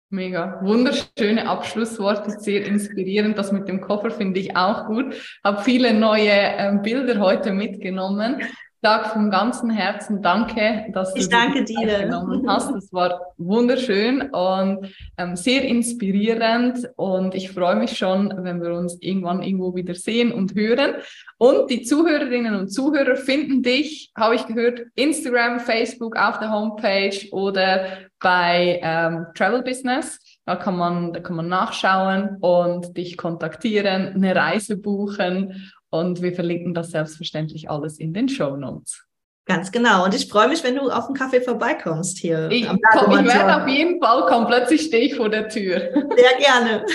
Mega, 0.09 0.59
wunderschöne 0.63 1.47
Abschlussworte, 1.47 2.31
sehr 2.39 2.65
inspirierend. 2.65 3.37
Das 3.37 3.51
mit 3.51 3.67
dem 3.67 3.81
Koffer 3.81 4.09
finde 4.09 4.39
ich 4.39 4.55
auch 4.55 4.87
gut. 4.87 5.13
Habe 5.43 5.61
viele 5.61 5.93
neue 5.93 6.31
ähm, 6.31 6.81
Bilder 6.81 7.19
heute 7.19 7.53
mitgenommen. 7.53 8.41
Sage 8.81 9.09
vom 9.09 9.29
ganzen 9.29 9.69
Herzen 9.69 10.21
Danke, 10.21 10.85
dass 10.93 11.15
ich 11.15 11.25
du 11.25 11.29
danke 11.29 11.63
dir. 11.65 11.99
genommen 11.99 12.45
hast. 12.47 12.73
Das 12.73 12.93
war 12.93 13.19
wunderschön 13.37 14.29
und 14.31 14.93
ähm, 15.17 15.35
sehr 15.35 15.63
inspirierend 15.63 16.89
und 16.95 17.35
ich 17.35 17.51
freue 17.51 17.75
mich 17.75 17.97
schon, 17.97 18.33
wenn 18.43 18.61
wir 18.61 18.73
uns 18.73 18.97
irgendwann 19.01 19.43
irgendwo 19.43 19.75
wieder 19.75 19.95
sehen 19.95 20.31
und 20.31 20.55
hören. 20.55 20.95
Und 21.37 21.69
die 21.69 21.81
Zuhörerinnen 21.83 22.55
und 22.55 22.69
Zuhörer 22.69 23.15
finden 23.15 23.63
dich, 23.63 24.11
habe 24.17 24.35
ich 24.35 24.47
gehört, 24.47 24.81
Instagram, 24.95 25.59
Facebook, 25.59 26.15
auf 26.17 26.39
der 26.39 26.51
Homepage 26.51 27.17
oder 27.31 27.85
bei 28.21 28.79
ähm, 28.83 29.27
Travel 29.35 29.61
Business. 29.61 30.19
Da 30.45 30.55
kann 30.55 30.77
man, 30.77 31.13
da 31.13 31.19
kann 31.19 31.35
man 31.35 31.47
nachschauen 31.47 32.37
und 32.41 32.97
dich 32.97 33.17
kontaktieren, 33.17 34.13
eine 34.15 34.35
Reise 34.35 34.77
buchen 34.77 35.71
und 35.89 36.21
wir 36.21 36.33
verlinken 36.33 36.73
das 36.73 36.91
selbstverständlich 36.91 37.69
alles 37.69 37.99
in 37.99 38.13
den 38.13 38.29
Show 38.29 38.55
Notes. 38.55 39.09
Ganz 39.49 39.71
genau. 39.71 40.05
Und 40.05 40.13
ich 40.13 40.29
freue 40.29 40.47
mich, 40.47 40.63
wenn 40.63 40.75
du 40.75 40.91
auf 40.91 41.07
den 41.07 41.15
Kaffee 41.15 41.41
vorbeikommst 41.41 42.19
hier. 42.19 42.51
Ich, 42.51 42.67
komm, 42.67 43.19
ich 43.19 43.33
werde 43.33 43.63
auf 43.63 43.67
jeden 43.67 43.99
Fall 43.99 44.27
kommen. 44.27 44.45
Plötzlich 44.45 44.81
stehe 44.81 45.07
ich 45.07 45.15
vor 45.15 45.27
der 45.27 45.49
Tür. 45.49 45.79
Sehr 45.91 46.37
gerne. 46.37 46.85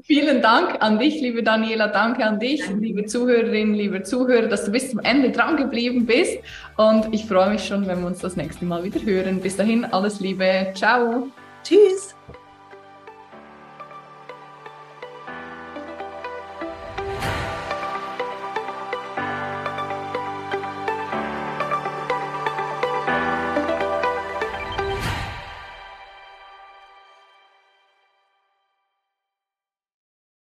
Vielen 0.04 0.40
Dank 0.40 0.78
an 0.80 0.98
dich, 0.98 1.20
liebe 1.20 1.42
Daniela. 1.42 1.88
Danke 1.88 2.24
an 2.24 2.40
dich, 2.40 2.62
Danke. 2.64 2.80
liebe 2.80 3.04
Zuhörerinnen, 3.04 3.74
liebe 3.74 4.02
Zuhörer, 4.02 4.48
dass 4.48 4.64
du 4.64 4.72
bis 4.72 4.90
zum 4.90 5.00
Ende 5.00 5.30
dran 5.30 5.58
geblieben 5.58 6.06
bist. 6.06 6.38
Und 6.78 7.12
ich 7.12 7.26
freue 7.26 7.50
mich 7.50 7.66
schon, 7.66 7.86
wenn 7.86 8.00
wir 8.00 8.06
uns 8.06 8.20
das 8.20 8.34
nächste 8.34 8.64
Mal 8.64 8.82
wieder 8.82 9.02
hören. 9.04 9.38
Bis 9.42 9.58
dahin, 9.58 9.84
alles 9.84 10.20
Liebe. 10.20 10.72
Ciao. 10.74 11.28
Tschüss. 11.62 12.14